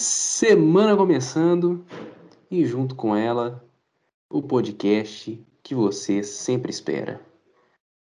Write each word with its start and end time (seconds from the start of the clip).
Semana 0.00 0.96
começando 0.96 1.84
e 2.48 2.64
junto 2.64 2.94
com 2.94 3.16
ela 3.16 3.68
o 4.30 4.40
podcast 4.40 5.44
que 5.60 5.74
você 5.74 6.22
sempre 6.22 6.70
espera. 6.70 7.20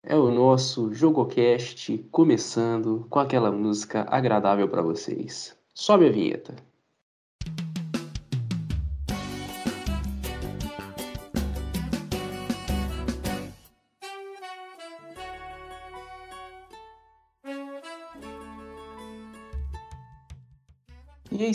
É 0.01 0.15
o 0.15 0.31
nosso 0.31 0.91
JogoCast 0.91 1.99
começando 2.09 3.05
com 3.11 3.19
aquela 3.19 3.51
música 3.51 4.07
agradável 4.09 4.67
para 4.67 4.81
vocês. 4.81 5.55
Sobe 5.71 6.07
a 6.07 6.11
vinheta. 6.11 6.55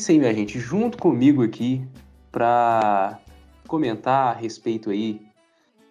Aí, 0.07 0.19
minha 0.19 0.33
gente. 0.33 0.61
Junto 0.61 0.97
comigo 0.97 1.43
aqui 1.43 1.85
para 2.31 3.19
comentar 3.67 4.29
a 4.29 4.39
respeito 4.39 4.91
aí 4.91 5.21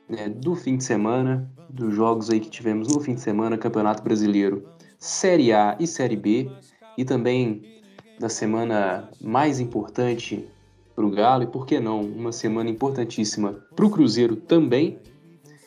né, 0.08 0.30
do 0.30 0.56
fim 0.56 0.78
de 0.78 0.84
semana, 0.84 1.52
dos 1.70 1.94
jogos 1.94 2.30
aí 2.30 2.40
que 2.40 2.50
tivemos 2.50 2.88
no 2.88 3.02
fim 3.02 3.16
de 3.16 3.22
semana, 3.22 3.58
Campeonato 3.58 4.02
Brasileiro, 4.02 4.66
Série 4.98 5.52
A 5.52 5.76
e 5.78 5.86
Série 5.86 6.16
B, 6.16 6.50
e 6.98 7.04
também 7.04 7.82
da 8.18 8.30
semana 8.30 9.10
mais 9.22 9.60
importante 9.60 10.48
para 10.96 11.06
o 11.06 11.12
Galo, 11.12 11.44
e 11.44 11.48
por 11.48 11.66
que 11.66 11.80
não, 11.80 12.02
uma 12.02 12.32
semana 12.32 12.70
importantíssima 12.70 13.54
para 13.76 13.86
o 13.86 13.90
Cruzeiro 13.90 14.38
também. 14.38 15.00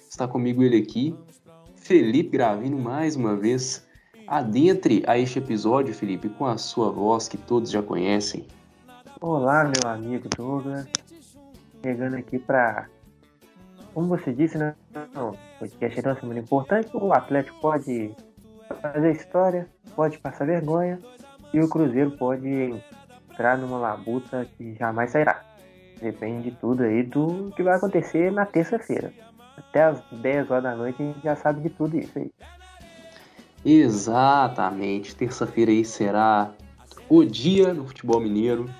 Está 0.08 0.26
comigo 0.26 0.62
ele 0.62 0.78
aqui, 0.78 1.14
Felipe 1.76 2.30
Gravino, 2.30 2.78
mais 2.78 3.16
uma 3.16 3.36
vez. 3.36 3.86
Adentre 4.30 5.02
a 5.08 5.18
este 5.18 5.40
episódio, 5.40 5.92
Felipe, 5.92 6.28
com 6.28 6.46
a 6.46 6.56
sua 6.56 6.92
voz 6.92 7.26
que 7.26 7.36
todos 7.36 7.68
já 7.68 7.82
conhecem. 7.82 8.46
Olá, 9.20 9.64
meu 9.64 9.90
amigo 9.90 10.28
Douglas. 10.36 10.86
Chegando 11.82 12.14
aqui 12.14 12.38
para. 12.38 12.86
Como 13.92 14.06
você 14.06 14.32
disse, 14.32 14.56
né? 14.56 14.76
Não, 15.12 15.36
podcast 15.58 15.98
é 15.98 16.08
uma 16.08 16.20
semana 16.20 16.38
importante. 16.38 16.90
O 16.94 17.12
Atlético 17.12 17.60
pode 17.60 18.14
fazer 18.80 19.10
história, 19.10 19.68
pode 19.96 20.16
passar 20.18 20.46
vergonha 20.46 21.00
e 21.52 21.58
o 21.58 21.68
Cruzeiro 21.68 22.12
pode 22.12 22.80
entrar 23.32 23.58
numa 23.58 23.78
labuta 23.78 24.46
que 24.56 24.76
jamais 24.76 25.10
sairá. 25.10 25.42
Depende 26.00 26.52
de 26.52 26.56
tudo 26.56 26.84
aí 26.84 27.02
do 27.02 27.50
que 27.56 27.64
vai 27.64 27.74
acontecer 27.74 28.30
na 28.30 28.46
terça-feira. 28.46 29.12
Até 29.56 29.82
as 29.82 30.00
10 30.12 30.52
horas 30.52 30.62
da 30.62 30.76
noite 30.76 31.02
a 31.02 31.06
gente 31.06 31.20
já 31.20 31.34
sabe 31.34 31.62
de 31.62 31.70
tudo 31.70 31.98
isso 31.98 32.16
aí. 32.16 32.30
Exatamente. 33.64 35.14
Terça-feira 35.14 35.70
aí 35.70 35.84
será 35.84 36.52
o 37.08 37.24
dia 37.24 37.74
no 37.74 37.86
futebol 37.86 38.20
mineiro, 38.20 38.70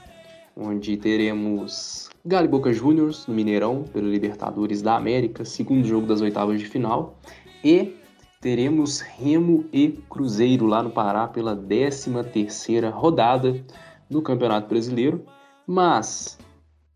onde 0.57 0.97
teremos 0.97 2.09
Galo 2.25 2.49
Boca 2.49 2.73
Juniors 2.73 3.27
no 3.27 3.35
Mineirão 3.35 3.85
pelo 3.85 4.09
Libertadores 4.09 4.83
da 4.83 4.97
América, 4.97 5.45
segundo 5.45 5.87
jogo 5.87 6.07
das 6.07 6.21
oitavas 6.21 6.61
de 6.61 6.67
final, 6.67 7.19
e 7.65 7.97
teremos 8.41 9.01
Remo 9.01 9.65
e 9.73 9.89
Cruzeiro 10.09 10.67
lá 10.67 10.83
no 10.83 10.91
Pará 10.91 11.27
pela 11.29 11.57
13 11.57 12.11
terceira 12.33 12.91
rodada 12.91 13.63
do 14.09 14.23
Campeonato 14.23 14.69
Brasileiro. 14.69 15.25
Mas 15.67 16.39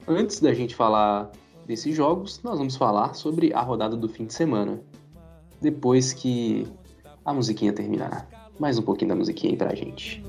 antes 0.07 0.41
da 0.41 0.53
gente 0.53 0.75
falar 0.75 1.31
desses 1.67 1.95
jogos, 1.95 2.43
nós 2.43 2.59
vamos 2.59 2.77
falar 2.77 3.15
sobre 3.15 3.53
a 3.55 3.61
rodada 3.61 3.97
do 3.97 4.09
fim 4.09 4.27
de 4.27 4.35
semana. 4.35 4.81
Depois 5.61 6.13
que 6.13 6.67
a 7.25 7.33
musiquinha 7.33 7.73
terminará. 7.73 8.27
Mais 8.59 8.79
um 8.79 8.83
pouquinho 8.83 9.09
da 9.09 9.17
musiquinha 9.17 9.53
aí 9.53 9.57
pra 9.57 9.75
gente. 9.75 10.23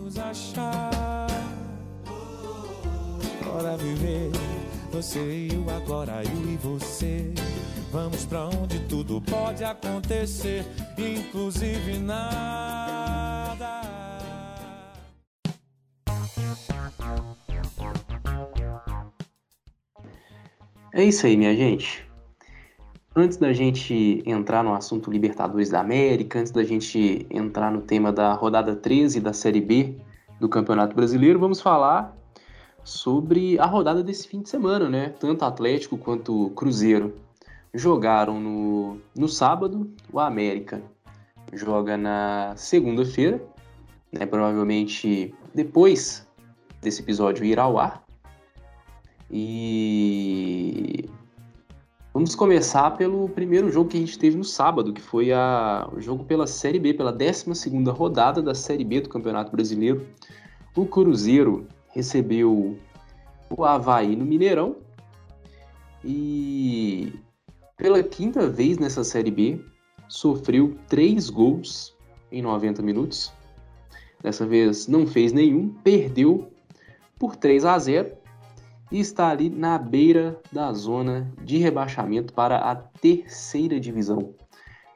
Bora 3.44 3.78
viver, 3.78 4.32
você 4.92 5.20
e 5.20 5.54
eu 5.54 5.70
agora, 5.70 6.24
eu 6.24 6.52
e 6.52 6.58
você. 6.58 7.34
Vamos 7.92 8.26
pra 8.26 8.48
onde 8.48 8.80
tudo 8.88 9.22
pode 9.22 9.64
acontecer, 9.64 10.66
inclusive 10.98 12.00
nada. 12.00 12.96
É 20.94 21.04
isso 21.04 21.26
aí, 21.26 21.36
minha 21.36 21.56
gente. 21.56 22.06
Antes 23.18 23.38
da 23.38 23.54
gente 23.54 24.22
entrar 24.26 24.62
no 24.62 24.74
assunto 24.74 25.10
Libertadores 25.10 25.70
da 25.70 25.80
América, 25.80 26.38
antes 26.38 26.52
da 26.52 26.66
gente 26.66 27.26
entrar 27.30 27.72
no 27.72 27.82
tema 27.82 28.12
da 28.12 28.34
rodada 28.34 28.76
13 28.76 29.22
da 29.22 29.32
Série 29.32 29.62
B 29.62 29.96
do 30.38 30.50
Campeonato 30.50 30.94
Brasileiro, 30.94 31.40
vamos 31.40 31.62
falar 31.62 32.14
sobre 32.84 33.58
a 33.58 33.66
rodada 33.66 34.04
desse 34.04 34.28
fim 34.28 34.42
de 34.42 34.50
semana, 34.50 34.90
né? 34.90 35.10
Tanto 35.18 35.46
Atlético 35.46 35.98
quanto 35.98 36.50
Cruzeiro 36.50 37.16
jogaram 37.74 38.38
no, 38.38 38.98
no 39.16 39.30
sábado, 39.30 39.90
o 40.12 40.20
América 40.20 40.84
joga 41.54 41.96
na 41.96 42.54
segunda-feira, 42.58 43.42
né? 44.12 44.26
Provavelmente 44.26 45.34
depois 45.54 46.28
desse 46.82 47.02
episódio 47.02 47.46
ir 47.46 47.60
ao 47.62 47.80
ar. 47.80 48.04
E 49.32 51.10
Vamos 52.16 52.34
começar 52.34 52.92
pelo 52.92 53.28
primeiro 53.28 53.70
jogo 53.70 53.90
que 53.90 53.98
a 53.98 54.00
gente 54.00 54.18
teve 54.18 54.38
no 54.38 54.44
sábado, 54.46 54.94
que 54.94 55.02
foi 55.02 55.34
a, 55.34 55.86
o 55.92 56.00
jogo 56.00 56.24
pela 56.24 56.48
Série 56.48 56.80
B, 56.80 56.94
pela 56.94 57.12
12 57.12 57.46
rodada 57.90 58.42
da 58.42 58.56
Série 58.56 58.86
B 58.86 59.02
do 59.02 59.10
Campeonato 59.10 59.52
Brasileiro. 59.52 60.08
O 60.74 60.86
Cruzeiro 60.86 61.68
recebeu 61.90 62.80
o 63.50 63.66
Havaí 63.66 64.16
no 64.16 64.24
Mineirão 64.24 64.78
e 66.06 67.12
pela 67.76 68.02
quinta 68.02 68.48
vez 68.48 68.78
nessa 68.78 69.04
Série 69.04 69.32
B 69.32 69.60
sofreu 70.08 70.74
três 70.88 71.30
gols 71.30 71.94
em 72.32 72.42
90 72.42 72.82
minutos. 72.82 73.34
Dessa 74.24 74.46
vez 74.46 74.88
não 74.88 75.06
fez 75.06 75.34
nenhum, 75.34 75.68
perdeu 75.84 76.50
por 77.20 77.36
3 77.36 77.66
a 77.66 77.78
0 77.78 78.12
e 78.96 79.00
está 79.02 79.28
ali 79.28 79.50
na 79.50 79.78
beira 79.78 80.40
da 80.54 80.72
zona 80.72 81.30
de 81.44 81.58
rebaixamento 81.58 82.32
para 82.32 82.60
a 82.60 82.76
terceira 82.76 83.78
divisão. 83.78 84.34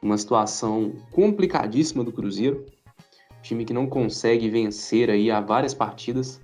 Uma 0.01 0.17
situação 0.17 0.93
complicadíssima 1.11 2.01
do 2.01 2.13
Cruzeiro, 2.13 2.65
time 3.41 3.65
que 3.65 3.73
não 3.73 3.87
consegue 3.87 4.49
vencer 4.49 5.09
aí 5.09 5.29
há 5.29 5.41
várias 5.41 5.73
partidas, 5.73 6.39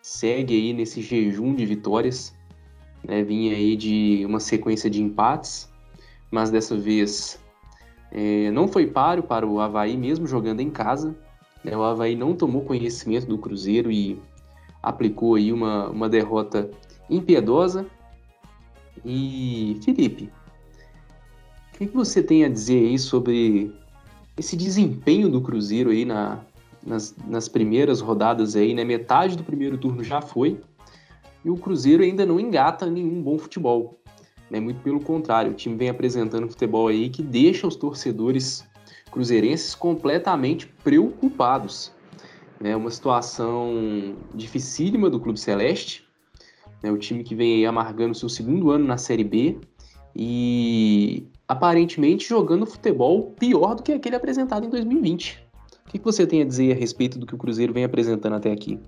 segue 0.00 0.54
aí 0.54 0.72
nesse 0.72 1.02
jejum 1.02 1.52
de 1.52 1.66
vitórias, 1.66 2.32
né? 3.02 3.24
vinha 3.24 3.56
aí 3.56 3.74
de 3.74 4.24
uma 4.24 4.38
sequência 4.38 4.88
de 4.88 5.02
empates, 5.02 5.68
mas 6.30 6.48
dessa 6.48 6.76
vez 6.76 7.40
é, 8.12 8.52
não 8.52 8.68
foi 8.68 8.86
páreo 8.86 9.24
para 9.24 9.44
o 9.44 9.58
Havaí 9.58 9.96
mesmo 9.96 10.28
jogando 10.28 10.60
em 10.60 10.70
casa. 10.70 11.12
Né? 11.64 11.76
O 11.76 11.82
Havaí 11.82 12.14
não 12.14 12.36
tomou 12.36 12.62
conhecimento 12.62 13.26
do 13.26 13.36
Cruzeiro 13.36 13.90
e 13.90 14.22
aplicou 14.80 15.34
aí 15.34 15.52
uma, 15.52 15.88
uma 15.88 16.08
derrota 16.08 16.70
impiedosa. 17.08 17.86
E 19.04 19.78
Felipe, 19.84 20.30
o 21.72 21.78
que, 21.78 21.86
que 21.86 21.94
você 21.94 22.22
tem 22.22 22.44
a 22.44 22.48
dizer 22.48 22.86
aí 22.86 22.98
sobre 22.98 23.74
esse 24.36 24.56
desempenho 24.56 25.28
do 25.28 25.40
Cruzeiro 25.40 25.90
aí 25.90 26.04
na, 26.04 26.40
nas, 26.84 27.14
nas 27.26 27.48
primeiras 27.48 28.00
rodadas 28.00 28.56
aí, 28.56 28.74
né? 28.74 28.84
Metade 28.84 29.36
do 29.36 29.44
primeiro 29.44 29.78
turno 29.78 30.02
já 30.02 30.20
foi 30.20 30.60
e 31.44 31.50
o 31.50 31.56
Cruzeiro 31.56 32.02
ainda 32.02 32.24
não 32.24 32.40
engata 32.40 32.86
nenhum 32.86 33.22
bom 33.22 33.38
futebol. 33.38 34.00
Né? 34.50 34.58
Muito 34.60 34.80
pelo 34.80 35.00
contrário, 35.00 35.52
o 35.52 35.54
time 35.54 35.76
vem 35.76 35.88
apresentando 35.88 36.48
futebol 36.48 36.88
aí 36.88 37.10
que 37.10 37.22
deixa 37.22 37.66
os 37.66 37.76
torcedores 37.76 38.66
cruzeirenses 39.10 39.74
completamente 39.74 40.66
preocupados. 40.82 41.92
É 42.62 42.74
uma 42.74 42.90
situação 42.90 44.16
dificílima 44.34 45.10
do 45.10 45.20
Clube 45.20 45.38
Celeste, 45.38 46.04
né? 46.84 46.92
o 46.92 46.98
time 46.98 47.24
que 47.24 47.34
vem 47.34 47.56
aí 47.56 47.66
amargando 47.66 48.14
seu 48.14 48.28
segundo 48.28 48.70
ano 48.70 48.86
na 48.86 48.98
Série 48.98 49.24
B 49.24 49.58
e 50.14 51.26
aparentemente 51.48 52.28
jogando 52.28 52.66
futebol 52.66 53.32
pior 53.32 53.74
do 53.74 53.82
que 53.82 53.92
aquele 53.92 54.16
apresentado 54.16 54.66
em 54.66 54.70
2020. 54.70 55.44
O 55.86 55.90
que, 55.90 55.98
você 55.98 56.26
tem 56.26 56.42
a 56.42 56.44
dizer 56.44 56.72
a 56.72 56.78
respeito 56.78 57.18
do 57.18 57.26
que 57.26 57.34
o 57.34 57.38
Cruzeiro 57.38 57.72
vem 57.72 57.84
apresentando 57.84 58.34
até 58.36 58.50
aqui? 58.50 58.80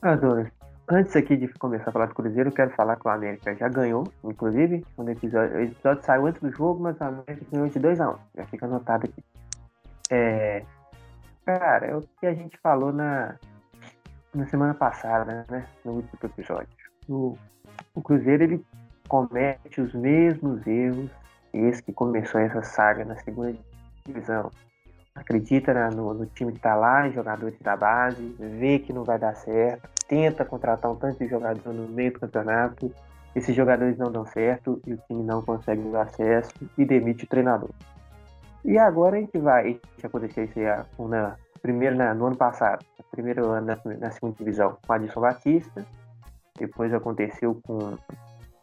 Ah, 0.00 0.18
antes 0.88 1.14
aqui 1.16 1.36
de 1.36 1.48
começar 1.54 1.90
a 1.90 1.92
falar 1.92 2.06
do 2.06 2.14
Cruzeiro, 2.14 2.50
eu 2.50 2.54
quero 2.54 2.70
falar 2.70 2.96
que 2.96 3.06
o 3.06 3.10
América 3.10 3.54
já 3.54 3.68
ganhou, 3.68 4.04
inclusive, 4.24 4.84
quando 4.94 5.08
o 5.08 5.10
episódio, 5.12 5.56
o 5.56 5.60
episódio 5.60 6.04
saiu 6.04 6.26
antes 6.26 6.40
do 6.40 6.50
jogo, 6.50 6.82
mas 6.82 6.98
o 7.00 7.04
América 7.04 7.46
ganhou 7.50 7.68
de 7.68 7.80
2x1. 7.80 8.16
Já 8.36 8.46
fica 8.46 8.66
anotado 8.66 9.06
aqui. 9.06 9.24
É, 10.10 10.62
cara, 11.44 11.86
é 11.86 11.96
o 11.96 12.02
que 12.20 12.26
a 12.26 12.34
gente 12.34 12.56
falou 12.58 12.92
na, 12.92 13.34
na 14.34 14.46
semana 14.46 14.74
passada, 14.74 15.44
né? 15.50 15.66
No 15.84 15.92
último 15.92 16.18
episódio. 16.22 16.81
O, 17.08 17.36
o 17.94 18.02
Cruzeiro 18.02 18.44
ele 18.44 18.64
comete 19.08 19.80
os 19.80 19.92
mesmos 19.94 20.66
erros 20.66 21.10
esse 21.52 21.82
que 21.82 21.92
começou 21.92 22.40
essa 22.40 22.62
saga 22.62 23.04
na 23.04 23.16
segunda 23.16 23.54
divisão. 24.06 24.50
acredita 25.14 25.90
no, 25.90 26.14
no, 26.14 26.26
time 26.26 26.52
que 26.52 26.58
está 26.58 26.74
lá, 26.74 27.06
em 27.06 27.12
jogadores 27.12 27.58
da 27.60 27.76
base, 27.76 28.34
vê 28.38 28.78
que 28.78 28.92
não 28.92 29.04
vai 29.04 29.18
dar 29.18 29.34
certo, 29.34 29.88
tenta 30.08 30.44
contratar 30.44 30.90
um 30.90 30.96
tanto 30.96 31.18
de 31.18 31.28
jogador 31.28 31.72
no 31.72 31.86
meio 31.88 32.12
do 32.12 32.20
campeonato, 32.20 32.92
esses 33.34 33.54
jogadores 33.54 33.96
não 33.98 34.10
dão 34.10 34.24
certo 34.24 34.80
e 34.86 34.94
o 34.94 34.98
time 35.08 35.22
não 35.22 35.42
consegue 35.42 35.80
o 35.82 35.96
acesso 35.96 36.52
e 36.76 36.84
demite 36.84 37.24
o 37.24 37.28
treinador. 37.28 37.70
E 38.64 38.78
agora 38.78 39.16
a 39.16 39.20
gente 39.20 39.38
vai, 39.38 39.78
que 39.98 40.06
aconteceu 40.06 40.44
isso 40.44 40.58
aí 40.58 40.66
na, 40.98 41.36
primeiro 41.60 41.96
na, 41.96 42.14
no 42.14 42.26
ano 42.26 42.36
passado, 42.36 42.84
primeiro 43.10 43.50
ano 43.50 43.66
na, 43.66 43.94
na 43.98 44.10
segunda 44.10 44.36
divisão 44.38 44.78
com 44.86 44.92
Adilson 44.92 45.20
Batista, 45.20 45.84
depois 46.66 46.92
aconteceu 46.92 47.60
com. 47.62 47.96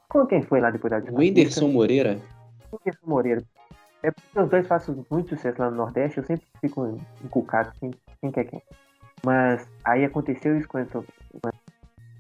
Com 0.10 0.26
quem 0.26 0.42
foi 0.42 0.60
lá 0.60 0.72
depois 0.72 0.90
da 0.92 0.98
Adilson 0.98 1.18
Wenderson 1.18 1.68
Moreira. 1.68 2.20
Wenderson 2.72 3.08
Moreira. 3.08 3.44
É 4.02 4.12
porque 4.12 4.40
os 4.40 4.50
dois 4.50 4.66
fazem 4.66 5.06
muito 5.12 5.30
sucesso 5.30 5.62
lá 5.62 5.70
no 5.70 5.76
Nordeste, 5.76 6.18
eu 6.18 6.24
sempre 6.24 6.46
fico 6.62 6.98
inculcado 7.24 7.72
quem, 7.80 7.92
quem 8.22 8.32
quer 8.32 8.46
quem. 8.46 8.62
Mas 9.24 9.68
aí 9.84 10.06
aconteceu 10.06 10.58
isso 10.58 10.68
com 10.68 10.78
o 10.78 10.82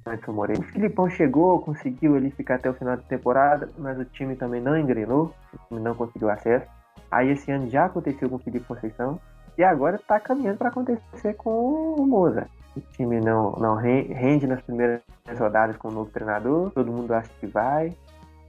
Anderson 0.06 0.32
Moreira. 0.34 0.62
O 0.62 0.66
Filipão 0.66 1.10
chegou, 1.10 1.62
conseguiu 1.62 2.18
ele 2.18 2.30
ficar 2.32 2.56
até 2.56 2.70
o 2.70 2.74
final 2.74 2.98
da 2.98 3.04
temporada, 3.04 3.70
mas 3.78 3.98
o 3.98 4.04
time 4.04 4.36
também 4.36 4.62
não 4.62 4.78
engrenou, 4.78 5.34
o 5.54 5.68
time 5.70 5.80
não 5.80 5.96
conseguiu 5.96 6.30
acesso. 6.30 6.68
Aí 7.10 7.30
esse 7.30 7.50
ano 7.50 7.70
já 7.70 7.86
aconteceu 7.86 8.30
com 8.30 8.36
o 8.36 8.40
Felipe 8.40 8.66
Conceição 8.66 9.20
e 9.58 9.64
agora 9.64 9.96
está 9.96 10.20
caminhando 10.20 10.58
para 10.58 10.70
acontecer 10.70 11.34
com 11.36 11.96
o 11.96 12.06
Moza. 12.06 12.48
O 12.76 12.82
time 12.94 13.20
não, 13.20 13.52
não 13.54 13.76
rende 13.76 14.48
nas 14.48 14.62
primeiras 14.62 15.02
rodadas 15.38 15.78
com 15.78 15.90
o 15.90 15.92
novo 15.92 16.12
treinador, 16.12 16.72
todo 16.72 16.92
mundo 16.92 17.14
acha 17.14 17.30
que 17.40 17.48
vai, 17.48 17.96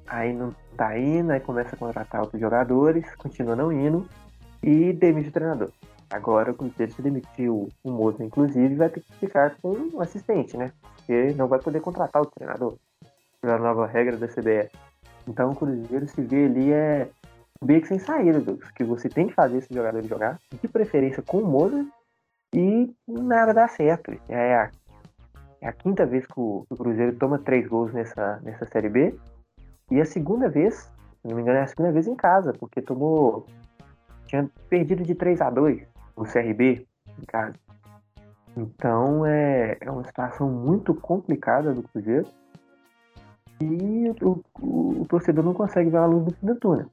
aí 0.07 0.33
não 0.33 0.55
tá 0.77 0.99
indo, 0.99 1.33
aí 1.33 1.41
começa 1.41 1.75
a 1.75 1.79
contratar 1.79 2.21
outros 2.21 2.41
jogadores, 2.41 3.15
continua 3.17 3.57
não 3.57 3.73
indo 3.73 4.07
e 4.63 4.93
demite 4.93 5.29
o 5.29 5.33
treinador. 5.33 5.71
Agora 6.11 6.51
o 6.51 6.55
Cruzeiro 6.55 6.93
se 6.93 7.01
demitiu 7.01 7.69
o 7.85 7.91
Moza, 7.91 8.25
inclusive, 8.25 8.75
vai 8.75 8.89
ter 8.89 9.01
que 9.01 9.13
ficar 9.15 9.57
com 9.63 9.73
um 9.95 10.01
assistente, 10.01 10.57
né? 10.57 10.73
Porque 10.97 11.33
não 11.35 11.47
vai 11.47 11.61
poder 11.61 11.81
contratar 11.81 12.21
o 12.21 12.27
treinador 12.27 12.75
pela 13.41 13.59
nova 13.59 13.87
regra 13.87 14.17
da 14.17 14.27
CBF. 14.27 14.71
Então 15.29 15.53
o 15.53 15.57
Cruzeiro 15.57 16.09
se 16.09 16.21
vê 16.21 16.47
ali 16.47 16.73
é 16.73 17.09
beco 17.63 17.87
sem 17.87 17.99
saída, 17.99 18.41
Douglas, 18.41 18.71
que 18.73 18.83
você 18.83 19.09
tem 19.09 19.29
que 19.29 19.35
fazer 19.35 19.59
esse 19.59 19.73
jogador 19.73 20.03
jogar, 20.03 20.41
de 20.61 20.67
preferência 20.67 21.23
com 21.23 21.39
o 21.39 21.47
Moza, 21.47 21.87
e 22.55 22.93
nada 23.07 23.53
dá 23.53 23.69
certo. 23.69 24.13
É 24.29 24.55
a, 24.55 24.71
é 25.61 25.69
a 25.69 25.73
quinta 25.73 26.07
vez 26.07 26.27
que 26.27 26.39
o, 26.39 26.67
o, 26.69 26.77
Cruzeiro 26.77 27.17
toma 27.17 27.39
três 27.39 27.67
gols 27.67 27.93
nessa, 27.93 28.41
nessa 28.43 28.67
Série 28.67 28.89
B, 28.89 29.19
e 29.91 30.01
a 30.01 30.05
segunda 30.05 30.49
vez, 30.49 30.75
se 30.75 31.29
não 31.29 31.37
me 31.37 31.43
engano, 31.43 31.59
é 31.59 31.63
a 31.63 31.67
segunda 31.67 31.93
vez 31.93 32.07
em 32.07 32.15
casa, 32.15 32.53
porque 32.53 32.81
tomou. 32.81 33.47
tinha 34.27 34.49
perdido 34.69 35.03
de 35.03 35.15
3 35.15 35.41
a 35.41 35.51
2 35.51 35.87
o 36.17 36.25
CRB 36.25 36.87
em 37.19 37.25
casa. 37.27 37.55
Então 38.57 39.25
é, 39.25 39.77
é 39.81 39.91
uma 39.91 40.05
situação 40.05 40.51
muito 40.51 40.95
complicada 40.95 41.73
do 41.73 41.83
Cruzeiro. 41.83 42.27
E 43.61 44.11
o, 44.23 44.43
o, 44.61 45.03
o 45.03 45.07
torcedor 45.07 45.45
não 45.45 45.53
consegue 45.53 45.91
ver 45.91 45.99
a 45.99 46.07
luz 46.07 46.25
do 46.25 46.35
fim 46.35 46.47
do 46.47 46.57
túnel 46.57 46.91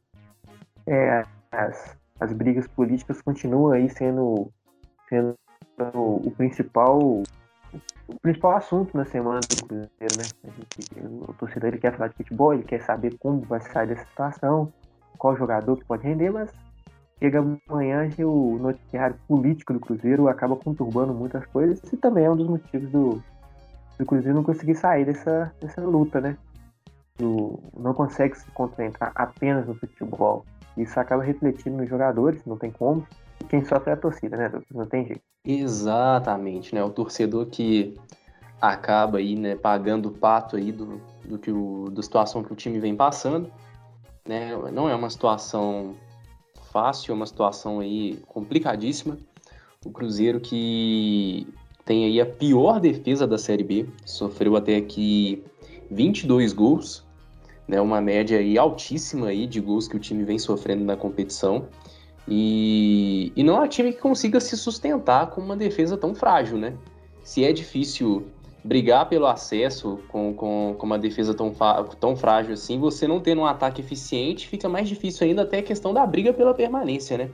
é, 0.87 1.23
as, 1.51 1.97
as 2.19 2.31
brigas 2.31 2.65
políticas 2.67 3.21
continuam 3.21 3.73
aí 3.73 3.89
sendo, 3.89 4.49
sendo 5.09 5.37
o 5.77 6.31
principal 6.31 7.23
o 8.07 8.19
principal 8.21 8.55
assunto 8.55 8.95
na 8.95 9.05
semana 9.05 9.41
do 9.41 9.57
Cruzeiro, 9.57 10.15
né? 10.15 10.29
Gente, 10.43 10.89
o 11.05 11.33
torcedor 11.33 11.69
ele 11.69 11.77
quer 11.77 11.93
falar 11.93 12.07
de 12.07 12.15
futebol, 12.15 12.53
ele 12.53 12.63
quer 12.63 12.81
saber 12.81 13.17
como 13.19 13.41
vai 13.41 13.59
sair 13.59 13.87
dessa 13.87 14.05
situação, 14.05 14.71
qual 15.17 15.35
jogador 15.35 15.75
que 15.77 15.85
pode 15.85 16.03
render, 16.03 16.31
mas 16.31 16.49
chega 17.19 17.43
amanhã 17.69 18.09
e 18.17 18.23
o 18.23 18.57
noticiário 18.59 19.17
político 19.27 19.73
do 19.73 19.79
Cruzeiro 19.79 20.29
acaba 20.29 20.55
conturbando 20.55 21.13
muitas 21.13 21.45
coisas 21.47 21.81
e 21.91 21.97
também 21.97 22.25
é 22.25 22.31
um 22.31 22.37
dos 22.37 22.47
motivos 22.47 22.89
do, 22.89 23.23
do 23.97 24.05
Cruzeiro 24.05 24.35
não 24.35 24.43
conseguir 24.43 24.75
sair 24.75 25.05
dessa, 25.05 25.51
dessa 25.59 25.81
luta, 25.81 26.21
né? 26.21 26.37
Do, 27.17 27.59
não 27.75 27.93
consegue 27.93 28.37
se 28.37 28.49
concentrar 28.51 29.11
apenas 29.15 29.67
no 29.67 29.75
futebol. 29.75 30.45
Isso 30.77 30.97
acaba 30.99 31.23
refletindo 31.23 31.77
nos 31.77 31.89
jogadores, 31.89 32.45
não 32.45 32.57
tem 32.57 32.71
como. 32.71 33.05
Quem 33.49 33.63
sofre 33.63 33.91
é 33.91 33.93
a 33.93 33.97
torcida, 33.97 34.35
né, 34.35 34.51
Não 34.71 34.85
tem 34.85 35.05
jeito. 35.05 35.21
Exatamente, 35.45 36.75
né? 36.75 36.83
O 36.83 36.89
torcedor 36.89 37.45
que 37.45 37.95
acaba 38.61 39.19
aí, 39.19 39.35
né, 39.35 39.55
pagando 39.55 40.09
o 40.09 40.11
pato 40.11 40.57
aí 40.57 40.71
do, 40.71 41.01
do 41.23 41.37
que 41.37 41.51
o, 41.51 41.89
da 41.91 42.01
situação 42.01 42.43
que 42.43 42.51
o 42.51 42.55
time 42.55 42.79
vem 42.79 42.95
passando, 42.95 43.51
né? 44.27 44.51
Não 44.71 44.89
é 44.89 44.95
uma 44.95 45.09
situação 45.09 45.95
fácil, 46.71 47.11
é 47.11 47.15
uma 47.15 47.25
situação 47.25 47.79
aí 47.79 48.19
complicadíssima. 48.27 49.17
O 49.85 49.91
Cruzeiro 49.91 50.39
que 50.39 51.47
tem 51.85 52.03
aí 52.03 52.19
a 52.19 52.25
pior 52.25 52.81
defesa 52.81 53.25
da 53.25 53.37
Série 53.37 53.63
B, 53.63 53.85
sofreu 54.05 54.57
até 54.57 54.75
aqui 54.75 55.41
22 55.89 56.51
gols, 56.51 57.05
né, 57.65 57.79
uma 57.79 58.01
média 58.01 58.37
aí 58.37 58.57
altíssima 58.57 59.27
aí 59.27 59.47
de 59.47 59.61
gols 59.61 59.87
que 59.87 59.95
o 59.95 59.99
time 59.99 60.23
vem 60.23 60.37
sofrendo 60.37 60.83
na 60.83 60.97
competição. 60.97 61.67
E, 62.27 63.31
e 63.35 63.43
não 63.43 63.63
um 63.63 63.67
time 63.67 63.93
que 63.93 63.99
consiga 63.99 64.39
se 64.39 64.57
sustentar 64.57 65.27
com 65.27 65.39
uma 65.39 65.55
defesa 65.55 65.97
tão 65.97 66.13
frágil, 66.13 66.57
né? 66.57 66.73
Se 67.23 67.43
é 67.43 67.53
difícil 67.53 68.27
brigar 68.63 69.07
pelo 69.07 69.25
acesso 69.27 69.99
com, 70.09 70.33
com, 70.33 70.75
com 70.77 70.85
uma 70.85 70.99
defesa 70.99 71.33
tão, 71.33 71.53
tão 71.99 72.17
frágil 72.17 72.53
assim, 72.53 72.77
você 72.79 73.07
não 73.07 73.21
tendo 73.21 73.41
um 73.41 73.45
ataque 73.45 73.81
eficiente, 73.81 74.47
fica 74.47 74.67
mais 74.67 74.89
difícil 74.89 75.25
ainda 75.25 75.43
até 75.43 75.59
a 75.59 75.63
questão 75.63 75.93
da 75.93 76.05
briga 76.05 76.33
pela 76.33 76.53
permanência, 76.53 77.17
né? 77.17 77.29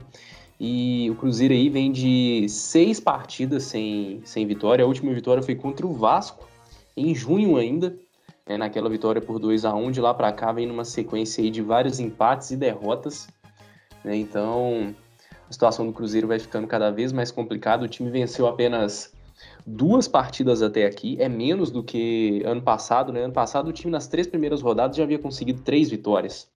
E 0.60 1.10
o 1.10 1.16
Cruzeiro 1.16 1.52
aí 1.52 1.68
vem 1.68 1.90
de 1.90 2.46
seis 2.48 3.00
partidas 3.00 3.64
sem, 3.64 4.20
sem 4.24 4.46
vitória. 4.46 4.84
A 4.84 4.88
última 4.88 5.12
vitória 5.12 5.42
foi 5.42 5.56
contra 5.56 5.84
o 5.84 5.92
Vasco, 5.92 6.46
em 6.96 7.12
junho 7.12 7.56
ainda 7.56 7.96
é, 8.46 8.56
naquela 8.56 8.88
vitória 8.88 9.20
por 9.20 9.38
2 9.38 9.64
a 9.64 9.74
1 9.74 9.90
De 9.90 10.00
lá 10.00 10.14
para 10.14 10.32
cá 10.32 10.52
vem 10.52 10.66
numa 10.66 10.84
sequência 10.84 11.42
aí 11.42 11.50
de 11.50 11.62
vários 11.62 11.98
empates 11.98 12.52
e 12.52 12.56
derrotas. 12.56 13.26
Né? 14.04 14.16
Então 14.16 14.94
a 15.48 15.52
situação 15.52 15.86
do 15.86 15.92
Cruzeiro 15.92 16.28
vai 16.28 16.38
ficando 16.38 16.66
cada 16.66 16.90
vez 16.90 17.12
mais 17.12 17.30
complicada. 17.30 17.84
O 17.84 17.88
time 17.88 18.10
venceu 18.10 18.46
apenas 18.46 19.12
duas 19.66 20.06
partidas 20.06 20.62
até 20.62 20.86
aqui, 20.86 21.16
é 21.20 21.28
menos 21.28 21.70
do 21.70 21.82
que 21.82 22.42
ano 22.44 22.62
passado. 22.62 23.12
Né? 23.12 23.22
Ano 23.22 23.32
passado 23.32 23.68
o 23.68 23.72
time 23.72 23.90
nas 23.90 24.06
três 24.06 24.26
primeiras 24.26 24.60
rodadas 24.62 24.96
já 24.96 25.02
havia 25.02 25.18
conseguido 25.18 25.62
três 25.62 25.90
vitórias. 25.90 26.48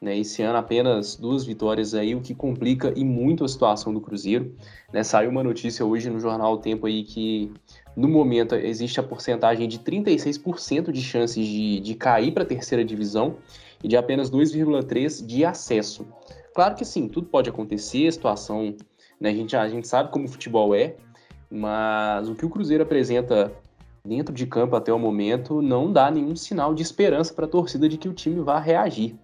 Né? 0.00 0.18
Esse 0.18 0.42
ano 0.42 0.58
apenas 0.58 1.16
duas 1.16 1.44
vitórias 1.44 1.94
aí, 1.94 2.14
o 2.14 2.22
que 2.22 2.34
complica 2.34 2.92
e 2.96 3.04
muito 3.04 3.44
a 3.44 3.48
situação 3.48 3.92
do 3.92 4.00
Cruzeiro. 4.00 4.54
Né? 4.92 5.02
Saiu 5.02 5.30
uma 5.30 5.44
notícia 5.44 5.84
hoje 5.84 6.08
no 6.08 6.18
jornal 6.18 6.54
o 6.54 6.58
Tempo 6.58 6.86
aí 6.86 7.04
que 7.04 7.52
no 7.94 8.08
momento 8.08 8.54
existe 8.54 8.98
a 8.98 9.02
porcentagem 9.02 9.68
de 9.68 9.78
36% 9.78 10.90
de 10.90 11.02
chances 11.02 11.46
de, 11.46 11.80
de 11.80 11.94
cair 11.94 12.32
para 12.32 12.44
a 12.44 12.46
terceira 12.46 12.84
divisão 12.84 13.36
e 13.82 13.88
de 13.88 13.96
apenas 13.96 14.30
2,3% 14.30 15.26
de 15.26 15.44
acesso. 15.44 16.06
Claro 16.54 16.74
que 16.74 16.84
sim, 16.84 17.08
tudo 17.08 17.26
pode 17.28 17.48
acontecer, 17.48 18.06
a 18.06 18.12
situação, 18.12 18.76
né, 19.20 19.30
a, 19.30 19.34
gente, 19.34 19.56
a 19.56 19.68
gente 19.68 19.86
sabe 19.86 20.10
como 20.10 20.24
o 20.24 20.28
futebol 20.28 20.74
é, 20.74 20.96
mas 21.50 22.28
o 22.28 22.34
que 22.34 22.44
o 22.44 22.50
Cruzeiro 22.50 22.82
apresenta 22.82 23.52
dentro 24.04 24.34
de 24.34 24.46
campo 24.46 24.76
até 24.76 24.92
o 24.92 24.98
momento 24.98 25.60
não 25.60 25.92
dá 25.92 26.10
nenhum 26.10 26.34
sinal 26.34 26.74
de 26.74 26.82
esperança 26.82 27.34
para 27.34 27.44
a 27.44 27.48
torcida 27.48 27.88
de 27.88 27.98
que 27.98 28.08
o 28.08 28.14
time 28.14 28.40
vá 28.40 28.58
reagir. 28.58 29.14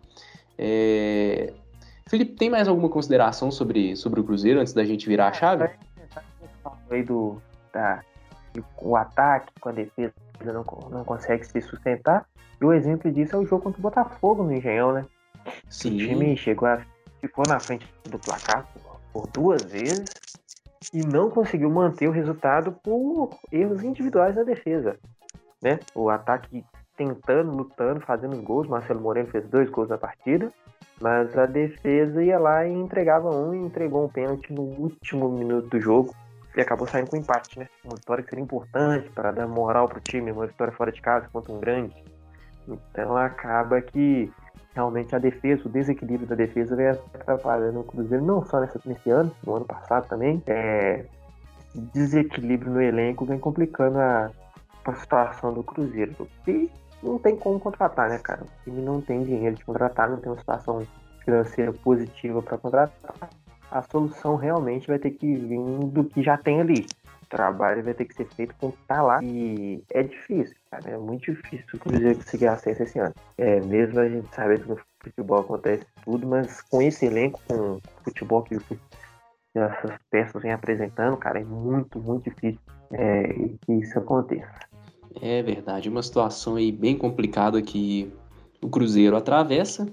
É... 0.59 1.53
Felipe, 2.09 2.33
tem 2.33 2.51
mais 2.51 2.69
alguma 2.69 2.89
consideração 2.89 3.51
sobre, 3.51 3.97
sobre 3.97 4.21
o 4.21 4.25
Cruzeiro 4.25 4.61
antes 4.61 4.73
da 4.73 4.85
gente 4.85 5.09
virar 5.09 5.29
a 5.29 5.33
chave? 5.33 5.71
Aí 6.91 7.03
do, 7.03 7.41
da, 7.73 8.03
o 8.81 8.97
ataque 8.97 9.53
com 9.61 9.71
a 9.71 9.73
defesa 9.73 10.15
não, 10.45 10.65
não 10.91 11.05
consegue 11.05 11.45
se 11.45 11.61
sustentar. 11.61 12.27
E 12.61 12.65
o 12.65 12.73
exemplo 12.73 13.11
disso 13.11 13.35
é 13.35 13.39
o 13.39 13.47
jogo 13.47 13.65
contra 13.65 13.79
o 13.79 13.83
Botafogo 13.83 14.45
no 14.45 14.53
Engenhão, 14.53 14.93
né? 14.93 15.05
Sim. 15.69 15.95
O 15.95 15.99
time 15.99 16.37
chegou 16.37 16.69
a, 16.69 16.81
ficou 17.27 17.45
na 17.47 17.59
frente 17.59 17.87
do 18.05 18.19
placar 18.19 18.67
por, 19.13 19.27
duas 19.29 19.63
vezes 19.65 20.07
e 20.93 21.03
não 21.05 21.31
conseguiu 21.31 21.71
manter 21.71 22.09
o 22.09 22.13
resultado 22.13 22.73
por 22.73 23.31
erros 23.51 23.83
individuais 23.83 24.35
da 24.35 24.43
defesa. 24.43 24.97
Né? 25.63 25.79
O 25.95 26.11
ataque 26.11 26.65
tentando, 26.97 27.51
lutando, 27.53 28.01
fazendo 28.01 28.41
gols. 28.43 28.69
Marcelo 28.69 29.01
Moreno 29.01 29.29
fez 29.29 29.47
dois 29.49 29.69
gols 29.71 29.89
na 29.89 29.99
partida, 29.99 30.53
mas 31.01 31.37
a 31.37 31.47
defesa 31.47 32.23
ia 32.23 32.39
lá 32.39 32.67
e 32.67 32.73
entregava 32.73 33.31
um 33.31 33.55
e 33.55 33.59
entregou 33.59 34.05
um 34.05 34.09
pênalti 34.09 34.53
no 34.53 34.63
último 34.63 35.29
minuto 35.29 35.69
do 35.69 35.81
jogo 35.81 36.15
e 36.57 36.61
acabou 36.61 36.87
saindo 36.87 37.11
com 37.11 37.17
empate, 37.17 37.59
né? 37.59 37.69
Uma 37.85 37.97
vitória 37.97 38.25
que 38.25 38.31
seria 38.31 38.43
importante 38.43 39.11
para 39.11 39.31
dar 39.31 39.47
moral 39.47 39.89
para 39.89 39.99
o 39.99 40.01
time, 40.01 40.33
uma 40.33 40.47
vitória 40.47 40.73
fora 40.73 40.91
de 40.91 41.03
casa 41.03 41.29
contra 41.31 41.53
um 41.53 41.61
grande. 41.61 41.95
Então 42.67 43.17
acaba 43.17 43.81
que 43.81 44.33
realmente 44.75 45.15
a 45.15 45.19
defesa, 45.19 45.67
o 45.67 45.71
desequilíbrio 45.71 46.29
da 46.29 46.35
defesa 46.35 46.77
vem 46.77 46.89
atrapalhando 46.89 47.81
o 47.81 47.85
Cruzeiro, 47.85 48.25
não 48.25 48.45
só 48.45 48.61
nessa, 48.61 48.81
nesse 48.85 49.11
ano, 49.11 49.33
no 49.45 49.57
ano 49.57 49.65
passado 49.65 50.07
também. 50.09 50.43
É, 50.47 51.07
desequilíbrio 51.75 52.73
no 52.73 52.81
elenco 52.81 53.25
vem 53.25 53.39
complicando 53.39 53.99
a, 53.99 54.31
a 54.85 54.95
situação 54.95 55.53
do 55.53 55.63
Cruzeiro. 55.63 56.29
E 56.47 56.71
não 57.03 57.19
tem 57.19 57.37
como 57.37 57.59
contratar, 57.59 58.09
né, 58.09 58.19
cara? 58.19 58.43
O 58.43 58.65
time 58.65 58.83
não 58.83 59.01
tem 59.01 59.23
dinheiro 59.25 59.57
de 59.57 59.65
contratar, 59.65 60.11
não 60.11 60.19
tem 60.19 60.31
uma 60.31 60.39
situação 60.39 60.87
financeira 61.25 61.73
positiva 61.73 62.43
para 62.43 62.59
contratar. 62.59 62.93
a 63.71 63.83
solução 63.83 64.37
realmente 64.37 64.87
vai 64.87 64.99
ter 64.99 65.11
que 65.11 65.35
vir 65.35 65.59
do 65.89 66.05
que 66.05 66.23
já 66.23 66.37
tem 66.37 66.61
ali. 66.61 66.87
Trabalho 67.29 67.83
vai 67.83 67.95
ter 67.95 68.05
que 68.05 68.15
ser 68.15 68.27
feito 68.27 68.55
com 68.59 68.73
tá 68.87 69.03
lá. 69.03 69.23
E 69.23 69.83
é 69.91 70.03
difícil, 70.03 70.57
cara. 70.71 70.91
É 70.91 70.99
muito 70.99 71.33
difícil 71.33 71.67
o 71.75 71.79
Cruzeiro 71.79 72.17
conseguir 72.17 72.47
acesso 72.47 72.83
esse 72.83 72.99
ano. 72.99 73.15
É, 73.39 73.61
mesmo 73.61 74.01
a 74.01 74.09
gente 74.09 74.35
sabe 74.35 74.59
que 74.59 74.69
no 74.69 74.79
futebol 75.01 75.41
acontece 75.41 75.87
tudo, 76.05 76.27
mas 76.27 76.63
com 76.63 76.83
esse 76.83 77.07
elenco, 77.07 77.41
com 77.49 77.75
o 77.75 77.81
futebol 78.05 78.43
que 78.43 78.59
essas 79.55 79.99
peças 80.11 80.43
vêm 80.43 80.53
apresentando, 80.53 81.17
cara, 81.17 81.41
é 81.41 81.45
muito, 81.45 81.99
muito 81.99 82.31
difícil 82.31 82.61
é, 82.93 83.33
que 83.65 83.73
isso 83.73 83.99
aconteça. 83.99 84.67
É 85.21 85.43
verdade, 85.43 85.89
uma 85.89 86.03
situação 86.03 86.57
aí 86.57 86.71
bem 86.71 86.97
complicada 86.97 87.61
que 87.63 88.13
o 88.61 88.69
Cruzeiro 88.69 89.17
atravessa. 89.17 89.87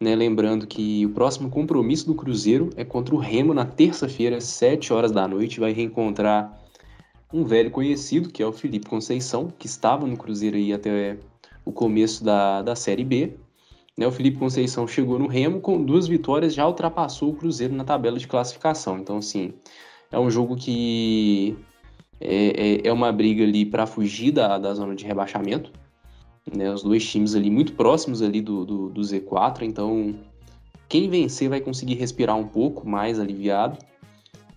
Né, 0.00 0.14
lembrando 0.14 0.64
que 0.64 1.04
o 1.06 1.10
próximo 1.10 1.50
compromisso 1.50 2.06
do 2.06 2.14
Cruzeiro 2.14 2.70
é 2.76 2.84
contra 2.84 3.12
o 3.16 3.18
Remo 3.18 3.52
na 3.52 3.66
terça-feira, 3.66 4.36
às 4.36 4.44
7 4.44 4.92
horas 4.92 5.10
da 5.10 5.26
noite. 5.26 5.58
Vai 5.58 5.72
reencontrar 5.72 6.56
um 7.32 7.44
velho 7.44 7.70
conhecido, 7.70 8.30
que 8.30 8.42
é 8.42 8.46
o 8.46 8.52
Felipe 8.52 8.88
Conceição, 8.88 9.52
que 9.58 9.66
estava 9.66 10.06
no 10.06 10.16
Cruzeiro 10.16 10.56
aí 10.56 10.72
até 10.72 11.18
o 11.64 11.72
começo 11.72 12.24
da, 12.24 12.62
da 12.62 12.74
Série 12.74 13.04
B. 13.04 13.34
Né, 13.96 14.06
o 14.06 14.12
Felipe 14.12 14.38
Conceição 14.38 14.86
chegou 14.86 15.18
no 15.18 15.26
Remo 15.26 15.60
com 15.60 15.82
duas 15.82 16.06
vitórias, 16.06 16.54
já 16.54 16.66
ultrapassou 16.66 17.30
o 17.30 17.34
Cruzeiro 17.34 17.74
na 17.74 17.84
tabela 17.84 18.18
de 18.18 18.28
classificação. 18.28 18.98
Então, 18.98 19.18
assim, 19.18 19.52
é 20.10 20.18
um 20.18 20.30
jogo 20.30 20.56
que 20.56 21.56
é, 22.20 22.80
é, 22.84 22.88
é 22.88 22.92
uma 22.92 23.12
briga 23.12 23.42
ali 23.42 23.66
para 23.66 23.86
fugir 23.86 24.32
da, 24.32 24.56
da 24.56 24.72
zona 24.74 24.94
de 24.94 25.04
rebaixamento. 25.04 25.72
Né? 26.54 26.72
Os 26.72 26.82
dois 26.82 27.04
times 27.08 27.34
ali 27.34 27.50
muito 27.50 27.72
próximos 27.74 28.22
ali 28.22 28.40
do, 28.40 28.64
do, 28.64 28.88
do 28.88 29.00
Z4, 29.00 29.62
então 29.62 30.14
quem 30.88 31.10
vencer 31.10 31.50
vai 31.50 31.60
conseguir 31.60 31.94
respirar 31.94 32.36
um 32.36 32.46
pouco 32.46 32.88
mais 32.88 33.20
aliviado. 33.20 33.78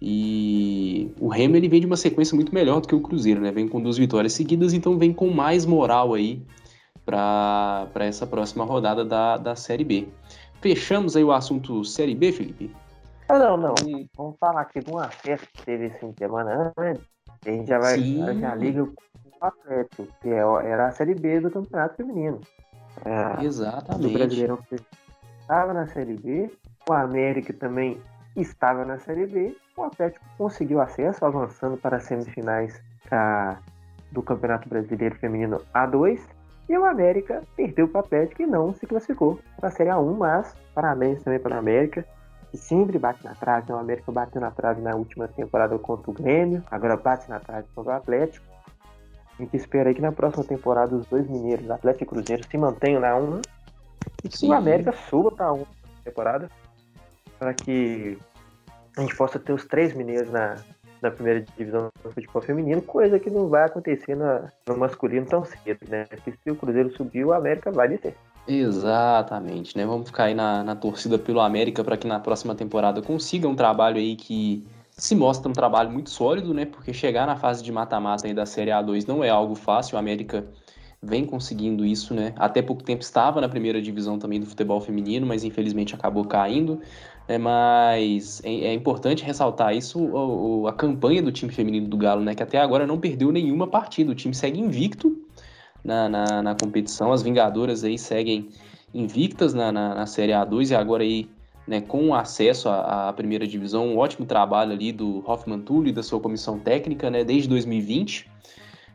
E 0.02 1.14
o 1.20 1.28
Remo 1.28 1.56
ele 1.56 1.70
vem 1.70 1.80
de 1.80 1.86
uma 1.86 1.96
sequência 1.96 2.36
muito 2.36 2.54
melhor 2.54 2.82
do 2.82 2.88
que 2.88 2.96
o 2.96 3.02
Cruzeiro, 3.02 3.40
né? 3.40 3.52
Vem 3.52 3.68
com 3.68 3.80
duas 3.80 3.98
vitórias 3.98 4.34
seguidas, 4.34 4.74
então 4.74 4.98
vem 4.98 5.14
com 5.14 5.30
mais 5.30 5.64
moral 5.66 6.16
aí 6.16 6.42
para 7.06 7.88
essa 8.00 8.26
próxima 8.26 8.66
rodada 8.66 9.06
da, 9.06 9.38
da 9.38 9.56
Série 9.56 9.84
B. 9.84 10.08
Fechamos 10.60 11.16
aí 11.16 11.24
o 11.24 11.32
assunto 11.32 11.86
Série 11.86 12.16
B, 12.16 12.32
Felipe? 12.32 12.76
Ah, 13.30 13.38
não, 13.38 13.58
não. 13.58 13.76
Vamos 14.18 14.36
falar 14.40 14.62
aqui 14.62 14.80
de 14.80 14.92
um 14.92 14.98
acesso 14.98 15.46
que 15.54 15.66
teve 15.66 15.86
esse 15.86 16.00
fim 16.00 16.12
de 16.12 16.18
semana 16.18 16.74
antes. 16.78 17.04
A 17.46 17.50
gente 17.50 17.68
já 17.68 17.80
vai 17.80 18.00
já 18.40 18.56
liga 18.56 18.86
com 18.86 18.92
o 18.92 19.46
Atlético, 19.46 20.08
que 20.22 20.30
é, 20.30 20.40
era 20.40 20.88
a 20.88 20.92
Série 20.92 21.16
B 21.16 21.40
do 21.40 21.50
Campeonato 21.52 21.96
Feminino. 21.96 22.42
É, 23.06 23.44
Exatamente. 23.44 24.08
O 24.08 24.14
Brasileirão 24.14 24.60
estava 25.42 25.74
na 25.74 25.88
Série 25.88 26.16
B, 26.16 26.52
o 26.90 26.94
América 26.94 27.54
também 27.54 28.00
estava 28.36 28.86
na 28.86 29.00
Série 29.00 29.26
B, 29.26 29.56
o 29.82 29.86
Atlético 29.86 30.26
conseguiu 30.38 30.82
acesso, 30.82 31.26
avançando 31.26 31.78
para 31.78 31.98
as 31.98 32.04
semifinais 32.04 32.82
a, 33.12 33.58
do 34.12 34.22
Campeonato 34.22 34.70
Brasileiro 34.70 35.16
Feminino 35.16 35.62
A2, 35.74 36.22
e 36.70 36.78
o 36.78 36.86
América 36.86 37.44
perdeu 37.56 37.88
para 37.88 38.02
o 38.02 38.06
Atlético 38.06 38.44
e 38.44 38.46
não 38.46 38.74
se 38.74 38.86
classificou 38.86 39.40
para 39.58 39.70
a 39.70 39.72
Série 39.72 39.90
A1, 39.90 40.18
mas 40.18 40.56
parabéns 40.74 41.22
também 41.22 41.40
para 41.40 41.56
o 41.56 41.60
América, 41.60 42.06
que 42.50 42.58
sempre 42.58 42.98
bate 42.98 43.24
na 43.26 43.36
trave. 43.36 43.70
Né? 43.70 43.76
O 43.76 43.80
América 43.80 44.12
bateu 44.12 44.40
na 44.40 44.52
trave 44.52 44.82
na 44.82 44.96
última 44.96 45.28
temporada 45.28 45.78
contra 45.78 46.10
o 46.10 46.14
Grêmio, 46.14 46.64
agora 46.72 46.96
bate 46.96 47.30
na 47.30 47.40
trave 47.40 47.68
contra 47.76 47.94
o 47.94 47.96
Atlético. 47.98 48.46
A 49.38 49.44
gente 49.44 49.58
espera 49.58 49.90
aí 49.90 49.96
que 49.96 50.02
na 50.02 50.12
próxima 50.12 50.44
temporada 50.44 50.96
os 50.96 51.06
dois 51.08 51.28
mineiros, 51.28 51.70
Atlético 51.70 52.04
e 52.04 52.08
Cruzeiro, 52.08 52.48
se 52.48 52.58
mantenham 52.58 53.02
na 53.02 53.18
1 53.18 53.42
e 54.24 54.30
que 54.30 54.46
o 54.46 54.54
América 54.54 54.94
suba 54.94 55.32
para 55.32 55.48
a 55.48 55.54
1 55.54 55.66
temporada, 56.04 56.50
para 57.38 57.54
que 57.54 58.18
a 58.98 59.02
gente 59.02 59.16
possa 59.16 59.40
ter 59.40 59.54
os 59.54 59.66
três 59.66 59.94
mineiros 59.94 60.32
na, 60.32 60.58
na 61.02 61.12
primeira 61.12 61.42
divisão 61.58 61.90
do 62.04 62.12
futebol 62.12 62.42
feminino, 62.42 62.82
coisa 62.82 63.20
que 63.20 63.30
não 63.30 63.48
vai 63.48 63.66
acontecer 63.66 64.16
na, 64.16 64.52
no 64.68 64.78
masculino 64.78 65.26
tão 65.26 65.44
cedo, 65.44 65.80
né? 65.90 66.06
Porque 66.06 66.32
se 66.32 66.52
o 66.52 66.56
Cruzeiro 66.56 66.96
subiu, 66.96 67.30
o 67.30 67.34
América 67.34 67.72
vai 67.72 67.88
descer. 67.88 68.16
Exatamente, 68.48 69.78
né? 69.78 69.86
Vamos 69.86 70.08
ficar 70.08 70.26
aí 70.26 70.34
na, 70.34 70.64
na 70.64 70.76
torcida 70.76 71.18
pelo 71.18 71.40
América 71.40 71.84
para 71.84 71.98
que 71.98 72.08
na 72.08 72.20
próxima 72.20 72.56
temporada 72.56 73.02
consiga 73.02 73.48
um 73.48 73.56
trabalho 73.56 73.98
aí 73.98 74.16
que 74.16 74.66
se 74.92 75.16
mostra 75.16 75.50
um 75.50 75.54
trabalho 75.54 75.90
muito 75.90 76.10
sólido, 76.10 76.54
né? 76.54 76.66
Porque 76.66 76.94
chegar 76.94 77.26
na 77.26 77.36
fase 77.36 77.64
de 77.64 77.72
mata-mata 77.72 78.28
aí 78.28 78.34
da 78.34 78.46
Série 78.46 78.72
A2 78.72 79.08
não 79.08 79.24
é 79.24 79.30
algo 79.30 79.56
fácil. 79.56 79.96
O 79.96 80.00
América 80.00 80.46
vem 81.02 81.26
conseguindo 81.26 81.84
isso, 81.86 82.14
né? 82.14 82.34
Até 82.36 82.62
pouco 82.62 82.84
tempo 82.84 83.02
estava 83.02 83.42
na 83.42 83.50
primeira 83.50 83.82
divisão 83.82 84.20
também 84.20 84.40
do 84.40 84.46
futebol 84.46 84.80
feminino, 84.80 85.26
mas 85.26 85.44
infelizmente 85.44 85.96
acabou 85.96 86.26
caindo. 86.26 86.80
Né? 87.32 87.38
Mas 87.38 88.42
é, 88.44 88.52
é 88.52 88.74
importante 88.74 89.24
ressaltar 89.24 89.74
isso, 89.74 90.00
o, 90.00 90.68
a 90.68 90.74
campanha 90.74 91.22
do 91.22 91.32
time 91.32 91.50
feminino 91.50 91.88
do 91.88 91.96
Galo, 91.96 92.22
né? 92.22 92.36
Que 92.36 92.44
até 92.44 92.60
agora 92.60 92.86
não 92.86 93.00
perdeu 93.00 93.32
nenhuma 93.32 93.68
partida. 93.68 94.12
O 94.12 94.16
time 94.16 94.34
segue 94.34 94.60
invicto 94.60 95.18
na, 95.82 96.10
na, 96.10 96.44
na 96.44 96.56
competição. 96.56 97.14
As 97.14 97.22
Vingadoras 97.22 97.86
aí 97.86 97.98
seguem 97.98 98.50
invictas 98.94 99.54
na, 99.54 99.72
na, 99.72 99.96
na 99.96 100.06
Série 100.06 100.34
A2 100.34 100.72
e 100.72 100.76
agora 100.76 101.04
aí 101.04 101.30
né, 101.66 101.80
com 101.80 102.14
acesso 102.14 102.68
à, 102.68 103.08
à, 103.08 103.14
primeira 103.14 103.48
divisão, 103.48 103.88
um 103.88 103.98
ótimo 103.98 104.26
trabalho 104.26 104.74
ali 104.74 104.92
do 104.92 105.24
Hoffman 105.26 105.62
Tulli 105.62 105.92
e 105.92 105.94
da 105.94 106.04
sua 106.04 106.20
comissão 106.20 106.60
técnica, 106.60 107.10
né, 107.10 107.24
desde 107.24 107.48
2020, 107.48 108.28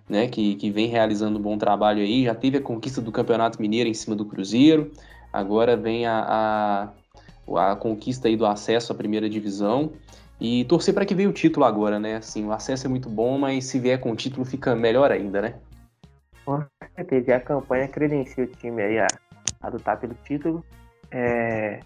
né, 0.06 0.26
que, 0.26 0.56
que 0.56 0.70
vem 0.70 0.88
realizando 0.88 1.38
um 1.38 1.42
bom 1.42 1.56
trabalho 1.56 2.02
aí, 2.02 2.24
já 2.24 2.34
teve 2.34 2.58
a 2.58 2.60
conquista 2.60 3.00
do 3.00 3.10
Campeonato 3.10 3.62
Mineiro 3.62 3.88
em 3.88 3.94
cima 3.94 4.14
do 4.14 4.26
Cruzeiro, 4.26 4.90
agora 5.32 5.76
vem 5.76 6.06
a, 6.06 6.26
a, 6.28 6.88
a 7.54 7.76
conquista 7.76 8.28
aí 8.28 8.36
do 8.36 8.46
acesso 8.46 8.92
à 8.92 8.94
primeira 8.94 9.28
divisão, 9.28 9.92
e 10.40 10.64
torcer 10.64 10.92
para 10.92 11.04
que 11.04 11.14
venha 11.14 11.28
o 11.28 11.32
título 11.32 11.64
agora, 11.64 11.98
né, 11.98 12.16
assim, 12.16 12.44
o 12.46 12.52
acesso 12.52 12.86
é 12.86 12.90
muito 12.90 13.08
bom, 13.08 13.38
mas 13.38 13.66
se 13.66 13.78
vier 13.78 13.98
com 13.98 14.10
o 14.10 14.16
título 14.16 14.44
fica 14.44 14.74
melhor 14.74 15.10
ainda, 15.10 15.40
né. 15.40 15.54
Com 16.44 16.64
certeza. 16.94 17.30
E 17.30 17.34
a 17.34 17.40
campanha 17.40 17.88
credencia 17.88 18.44
o 18.44 18.46
time 18.46 18.80
aí 18.80 18.98
a, 19.00 19.08
a 19.60 19.68
lutar 19.68 19.98
pelo 19.98 20.14
título. 20.24 20.64
É, 21.10 21.80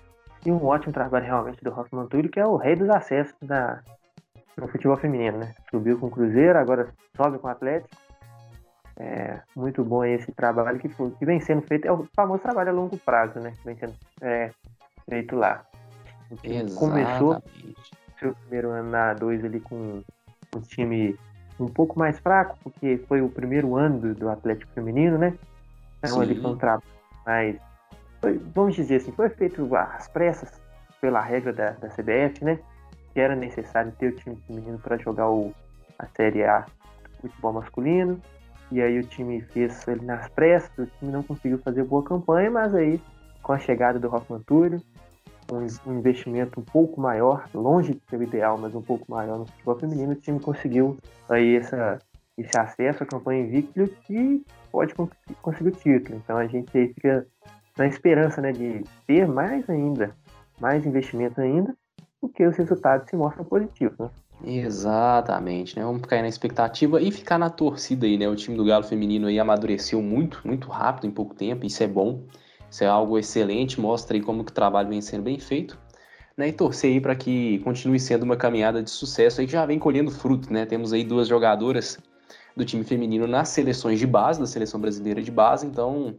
e 0.45 0.51
um 0.51 0.65
ótimo 0.65 0.93
trabalho 0.93 1.25
realmente 1.25 1.65
do 1.65 1.71
Hoffman 1.71 2.07
Túlio, 2.07 2.31
que 2.31 2.39
é 2.39 2.47
o 2.47 2.57
rei 2.57 2.77
dos 2.77 2.91
acessos 2.91 3.35
da, 3.43 3.83
no 4.57 4.69
futebol 4.69 4.97
feminino, 4.97 5.39
né? 5.39 5.55
Subiu 5.71 5.99
com 5.99 6.07
o 6.07 6.11
Cruzeiro, 6.11 6.59
agora 6.59 6.93
sobe 7.17 7.39
com 7.39 7.49
o 7.49 7.51
Atlético. 7.51 7.97
É, 8.99 9.41
muito 9.57 9.83
bom 9.83 10.05
esse 10.05 10.31
trabalho 10.33 10.79
que, 10.79 10.89
que 10.89 11.25
vem 11.25 11.41
sendo 11.41 11.63
feito. 11.63 11.87
É 11.87 11.93
o 11.93 12.07
famoso 12.15 12.43
trabalho 12.43 12.69
a 12.69 12.73
longo 12.73 12.99
prazo, 12.99 13.41
né? 13.41 13.53
Que 13.53 13.65
vem 13.65 13.77
sendo 13.77 13.95
é, 14.21 14.51
feito 15.11 15.35
lá. 15.35 15.67
Começou 16.79 17.43
seu 18.19 18.35
primeiro 18.35 18.71
ano 18.71 18.91
na 18.91 19.15
A2 19.15 19.45
ali 19.45 19.61
com 19.61 20.03
um 20.55 20.61
time 20.61 21.19
um 21.59 21.67
pouco 21.67 21.99
mais 21.99 22.19
fraco, 22.21 22.57
porque 22.63 22.99
foi 23.09 23.21
o 23.21 23.29
primeiro 23.29 23.77
ano 23.77 23.99
do, 23.99 24.15
do 24.15 24.29
Atlético 24.31 24.73
Feminino, 24.73 25.19
né? 25.19 25.37
Então 25.99 26.23
ele 26.23 26.41
foi 26.41 26.51
um 26.53 26.57
trabalho 26.57 26.83
mais. 27.27 27.57
Foi, 28.21 28.39
vamos 28.55 28.77
dizer 28.77 28.97
assim, 28.97 29.13
foi 29.13 29.29
feito 29.31 29.75
às 29.75 30.09
pressas 30.09 30.61
pela 31.01 31.21
regra 31.21 31.53
da, 31.53 31.71
da 31.73 31.89
CBF, 31.89 32.45
né? 32.45 32.59
Que 33.13 33.21
era 33.21 33.35
necessário 33.35 33.93
ter 33.99 34.13
o 34.13 34.17
time 34.17 34.37
feminino 34.47 34.79
para 34.79 34.97
jogar 34.97 35.29
o, 35.29 35.53
a 35.99 36.07
Série 36.17 36.45
A 36.45 36.61
do 37.23 37.29
futebol 37.29 37.55
masculino. 37.55 38.21
E 38.71 38.81
aí 38.81 38.99
o 38.99 39.03
time 39.03 39.41
fez 39.41 39.87
ele 39.89 40.05
nas 40.05 40.29
pressas, 40.29 40.71
o 40.79 40.87
time 40.87 41.11
não 41.11 41.25
conseguiu 41.25 41.59
fazer 41.59 41.83
boa 41.85 42.05
campanha, 42.05 42.51
mas 42.51 42.75
aí 42.75 43.03
com 43.43 43.53
a 43.53 43.59
chegada 43.59 43.99
do 43.99 44.15
Hoffman 44.15 44.41
Túlio, 44.41 44.81
um, 45.53 45.99
investimento 45.99 46.61
um 46.61 46.63
pouco 46.63 47.01
maior, 47.01 47.49
longe 47.55 47.95
de 47.95 48.01
ser 48.09 48.17
o 48.17 48.23
ideal, 48.23 48.59
mas 48.59 48.75
um 48.75 48.83
pouco 48.83 49.11
maior 49.11 49.39
no 49.39 49.47
futebol 49.47 49.79
feminino, 49.79 50.13
o 50.13 50.17
time 50.17 50.41
conseguiu 50.41 50.97
aí 51.29 51.57
essa, 51.57 51.99
esse 52.37 52.59
acesso 52.59 53.03
à 53.03 53.07
campanha 53.07 53.43
invicta 53.43 53.89
e 54.09 54.43
pode 54.71 54.95
conseguir 55.43 55.69
o 55.69 55.73
título. 55.73 56.21
Então 56.23 56.37
a 56.37 56.47
gente 56.47 56.77
aí 56.77 56.89
fica 56.93 57.27
na 57.77 57.87
esperança 57.87 58.41
né, 58.41 58.53
de 58.53 58.85
ter 59.07 59.27
mais 59.27 59.69
ainda, 59.69 60.15
mais 60.61 60.85
investimento 60.85 61.41
ainda, 61.41 61.75
porque 62.21 62.47
os 62.47 62.57
resultados 62.57 63.09
se 63.09 63.17
mostram 63.17 63.45
positivos. 63.45 63.99
Né? 63.99 64.11
Exatamente, 64.45 65.79
né? 65.79 65.85
Vamos 65.85 66.01
ficar 66.01 66.23
na 66.23 66.29
expectativa 66.29 67.01
e 67.01 67.11
ficar 67.11 67.39
na 67.39 67.51
torcida 67.51 68.07
aí, 68.07 68.17
né? 68.17 68.27
O 68.27 68.35
time 68.35 68.57
do 68.57 68.65
Galo 68.65 68.85
feminino 68.85 69.27
aí 69.27 69.39
amadureceu 69.39 70.01
muito, 70.01 70.41
muito 70.45 70.69
rápido 70.69 71.07
em 71.07 71.11
pouco 71.11 71.35
tempo, 71.35 71.67
isso 71.67 71.83
é 71.83 71.87
bom. 71.87 72.25
Isso 72.71 72.85
é 72.85 72.87
algo 72.87 73.19
excelente, 73.19 73.81
mostra 73.81 74.17
aí 74.17 74.23
como 74.23 74.45
que 74.45 74.53
o 74.53 74.55
trabalho 74.55 74.89
vem 74.89 75.01
sendo 75.01 75.25
bem 75.25 75.39
feito. 75.39 75.79
Né, 76.37 76.49
e 76.49 76.53
torcer 76.53 76.93
aí 76.93 77.01
para 77.01 77.15
que 77.15 77.59
continue 77.59 78.01
sendo 78.01 78.23
uma 78.23 78.37
caminhada 78.37 78.83
de 78.83 78.89
sucesso 78.89 79.41
aí 79.41 79.47
que 79.47 79.53
já 79.53 79.67
vem 79.67 79.79
colhendo 79.79 80.11
fruto, 80.11 80.51
né? 80.51 80.65
Temos 80.65 80.91
aí 80.93 81.05
duas 81.05 81.29
jogadoras 81.29 81.99
do 82.57 82.65
time 82.65 82.85
feminino 82.85 83.27
nas 83.27 83.49
seleções 83.51 83.99
de 83.99 84.07
base, 84.07 84.41
da 84.41 84.47
seleção 84.47 84.81
brasileira 84.81 85.21
de 85.21 85.31
base, 85.31 85.67
então 85.67 86.17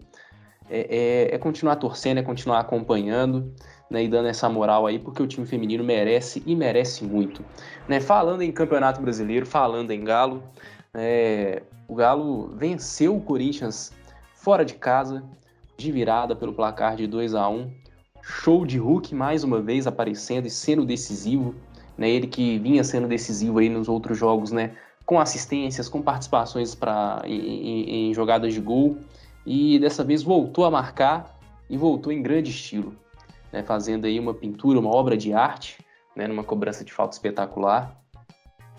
é, 0.69 1.29
é, 1.31 1.35
é 1.35 1.37
continuar 1.37 1.75
torcendo, 1.77 2.19
é 2.19 2.23
continuar 2.23 2.59
acompanhando, 2.59 3.53
né, 3.89 4.03
e 4.03 4.07
dando 4.07 4.27
essa 4.27 4.47
moral 4.47 4.87
aí, 4.87 4.99
porque 4.99 5.21
o 5.21 5.27
time 5.27 5.45
feminino 5.45 5.83
merece 5.83 6.41
e 6.45 6.55
merece 6.55 7.03
muito. 7.03 7.43
Né, 7.87 7.99
falando 7.99 8.41
em 8.41 8.51
Campeonato 8.51 9.01
Brasileiro, 9.01 9.45
falando 9.45 9.91
em 9.91 10.03
Galo, 10.03 10.43
é, 10.93 11.61
o 11.87 11.95
Galo 11.95 12.55
venceu 12.55 13.15
o 13.15 13.21
Corinthians 13.21 13.91
fora 14.33 14.63
de 14.63 14.75
casa, 14.75 15.23
de 15.81 15.91
virada 15.91 16.35
pelo 16.35 16.53
placar 16.53 16.95
de 16.95 17.07
2 17.07 17.35
a 17.35 17.49
1 17.49 17.71
Show 18.21 18.65
de 18.65 18.77
Hulk 18.77 19.15
mais 19.15 19.43
uma 19.43 19.59
vez 19.59 19.87
aparecendo 19.87 20.45
e 20.45 20.49
sendo 20.49 20.85
decisivo, 20.85 21.55
né? 21.97 22.09
Ele 22.09 22.27
que 22.27 22.59
vinha 22.59 22.83
sendo 22.83 23.07
decisivo 23.07 23.57
aí 23.59 23.67
nos 23.67 23.89
outros 23.89 24.17
jogos, 24.17 24.51
né? 24.51 24.75
Com 25.05 25.19
assistências, 25.19 25.89
com 25.89 26.01
participações 26.01 26.75
para 26.75 27.23
em, 27.25 27.39
em, 27.39 28.09
em 28.09 28.13
jogadas 28.13 28.53
de 28.53 28.61
gol 28.61 28.97
e 29.45 29.79
dessa 29.79 30.03
vez 30.03 30.21
voltou 30.21 30.65
a 30.65 30.71
marcar 30.71 31.35
e 31.67 31.75
voltou 31.75 32.13
em 32.13 32.21
grande 32.21 32.51
estilo, 32.51 32.95
né? 33.51 33.63
Fazendo 33.63 34.05
aí 34.05 34.19
uma 34.19 34.35
pintura, 34.35 34.79
uma 34.79 34.95
obra 34.95 35.17
de 35.17 35.33
arte, 35.33 35.79
né? 36.15 36.27
Numa 36.27 36.43
cobrança 36.43 36.85
de 36.85 36.93
falta 36.93 37.15
espetacular 37.15 37.99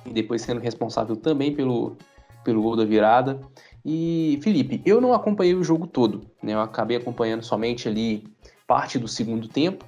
e 0.07 0.11
depois 0.11 0.43
sendo 0.43 0.61
responsável 0.61 1.17
também 1.17 1.53
pelo 1.53 1.97
pelo 2.45 2.63
gol 2.63 2.77
da 2.77 2.85
virada. 2.85 3.41
E 3.85 4.39
Felipe, 4.43 4.81
eu 4.87 5.01
não 5.01 5.13
acompanhei 5.13 5.55
o 5.55 5.65
jogo 5.65 5.87
todo, 5.87 6.23
né? 6.43 6.55
Eu 6.55 6.61
acabei 6.61 6.97
acompanhando 6.97 7.43
somente 7.43 7.89
ali 7.89 8.25
parte 8.67 8.99
do 8.99 9.09
segundo 9.09 9.49
tempo, 9.49 9.85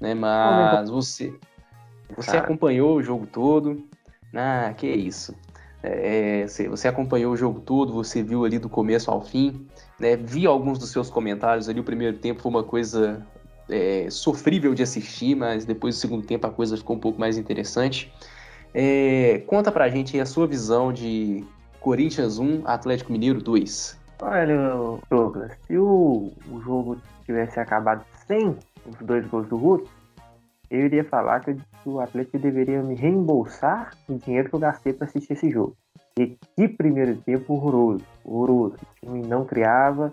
né? 0.00 0.14
Mas 0.14 0.90
você, 0.90 1.34
você 2.16 2.36
acompanhou 2.36 2.96
o 2.96 3.02
jogo 3.02 3.26
todo. 3.26 3.82
Ah, 4.34 4.74
que 4.76 4.86
isso. 4.86 5.34
É, 5.82 6.42
é 6.42 6.68
você 6.68 6.88
acompanhou 6.88 7.32
o 7.32 7.36
jogo 7.36 7.60
todo, 7.60 7.92
você 7.92 8.22
viu 8.22 8.44
ali 8.44 8.58
do 8.58 8.68
começo 8.68 9.10
ao 9.10 9.22
fim, 9.22 9.66
né? 9.98 10.16
Vi 10.16 10.46
alguns 10.46 10.78
dos 10.78 10.90
seus 10.90 11.08
comentários 11.08 11.68
ali. 11.68 11.80
O 11.80 11.84
primeiro 11.84 12.18
tempo 12.18 12.42
foi 12.42 12.50
uma 12.50 12.62
coisa 12.62 13.26
é, 13.70 14.08
sofrível 14.10 14.74
de 14.74 14.82
assistir, 14.82 15.34
mas 15.34 15.64
depois 15.64 15.94
do 15.94 15.98
segundo 15.98 16.26
tempo 16.26 16.46
a 16.46 16.50
coisa 16.50 16.76
ficou 16.76 16.96
um 16.96 17.00
pouco 17.00 17.18
mais 17.18 17.38
interessante. 17.38 18.12
É, 18.74 19.42
conta 19.46 19.70
pra 19.70 19.88
gente 19.88 20.18
a 20.20 20.26
sua 20.26 20.46
visão 20.46 20.92
de 20.92 21.44
Corinthians 21.84 22.38
1, 22.38 22.62
Atlético 22.64 23.12
Mineiro 23.12 23.42
2. 23.42 24.00
Olha, 24.22 24.56
Douglas, 25.10 25.52
se 25.66 25.76
o, 25.76 26.32
o 26.50 26.60
jogo 26.62 26.96
tivesse 27.26 27.60
acabado 27.60 28.02
sem 28.26 28.56
os 28.86 28.96
dois 29.02 29.26
gols 29.26 29.46
do 29.48 29.58
Hulk, 29.58 29.86
eu 30.70 30.86
iria 30.86 31.04
falar 31.04 31.40
que 31.40 31.54
o 31.84 32.00
Atlético 32.00 32.38
deveria 32.38 32.82
me 32.82 32.94
reembolsar 32.94 33.90
o 34.08 34.14
dinheiro 34.14 34.48
que 34.48 34.54
eu 34.54 34.60
gastei 34.60 34.94
para 34.94 35.06
assistir 35.06 35.34
esse 35.34 35.50
jogo. 35.50 35.76
E 36.18 36.38
que 36.56 36.68
primeiro 36.68 37.16
tempo 37.18 37.52
horroroso, 37.52 38.02
horroroso. 38.24 38.76
O 38.76 39.06
time 39.06 39.20
não 39.26 39.44
criava 39.44 40.10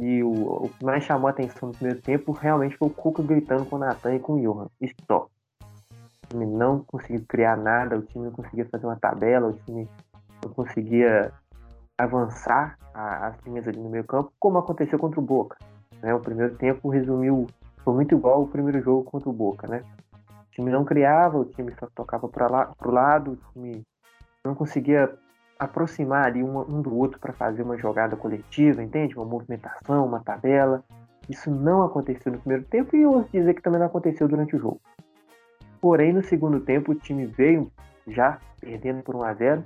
e 0.00 0.24
o, 0.24 0.64
o 0.64 0.70
que 0.76 0.84
mais 0.84 1.04
chamou 1.04 1.28
a 1.28 1.30
atenção 1.30 1.68
no 1.68 1.74
primeiro 1.76 2.02
tempo 2.02 2.32
realmente 2.32 2.76
foi 2.76 2.88
o 2.88 2.90
Cuca 2.90 3.22
gritando 3.22 3.64
com 3.64 3.76
o 3.76 3.78
Natan 3.78 4.16
e 4.16 4.18
com 4.18 4.32
o 4.32 4.40
Johan. 4.40 4.66
Stop. 4.80 5.30
O 5.62 6.26
time 6.30 6.46
não 6.46 6.80
conseguiu 6.80 7.24
criar 7.28 7.56
nada, 7.56 7.96
o 7.96 8.02
time 8.02 8.24
não 8.24 8.32
conseguia 8.32 8.64
fazer 8.64 8.86
uma 8.86 8.96
tabela, 8.96 9.50
o 9.50 9.52
time 9.52 9.88
não 10.44 10.52
conseguia 10.52 11.32
avançar 11.98 12.76
as 12.94 13.38
linhas 13.46 13.66
ali 13.66 13.78
no 13.78 13.88
meio 13.88 14.04
campo, 14.04 14.32
como 14.38 14.58
aconteceu 14.58 14.98
contra 14.98 15.20
o 15.20 15.22
Boca. 15.22 15.56
Né? 16.02 16.14
O 16.14 16.20
primeiro 16.20 16.54
tempo 16.56 16.88
resumiu, 16.88 17.46
foi 17.84 17.94
muito 17.94 18.14
igual 18.14 18.40
ao 18.40 18.46
primeiro 18.46 18.80
jogo 18.82 19.04
contra 19.04 19.28
o 19.28 19.32
Boca, 19.32 19.66
né? 19.66 19.82
O 20.48 20.50
time 20.54 20.70
não 20.70 20.84
criava, 20.84 21.38
o 21.38 21.44
time 21.44 21.72
só 21.78 21.86
tocava 21.94 22.28
para 22.28 22.46
lá, 22.46 22.72
o 22.84 22.90
lado, 22.90 23.32
o 23.32 23.36
time 23.52 23.82
não 24.44 24.54
conseguia 24.54 25.10
aproximar 25.58 26.26
ali 26.26 26.42
um, 26.42 26.58
um 26.60 26.82
do 26.82 26.94
outro 26.94 27.18
para 27.18 27.32
fazer 27.32 27.62
uma 27.62 27.78
jogada 27.78 28.16
coletiva, 28.16 28.82
entende? 28.82 29.16
Uma 29.16 29.24
movimentação, 29.24 30.04
uma 30.04 30.20
tabela. 30.20 30.84
Isso 31.30 31.50
não 31.50 31.82
aconteceu 31.82 32.32
no 32.32 32.38
primeiro 32.40 32.64
tempo 32.64 32.96
e 32.96 33.02
eu 33.02 33.12
ouso 33.12 33.28
dizer 33.32 33.54
que 33.54 33.62
também 33.62 33.78
não 33.78 33.86
aconteceu 33.86 34.28
durante 34.28 34.56
o 34.56 34.58
jogo. 34.58 34.80
Porém, 35.80 36.12
no 36.12 36.22
segundo 36.22 36.60
tempo, 36.60 36.92
o 36.92 36.94
time 36.94 37.26
veio 37.26 37.72
já 38.06 38.38
perdendo 38.60 39.02
por 39.02 39.14
1 39.14 39.22
a 39.22 39.34
0 39.34 39.64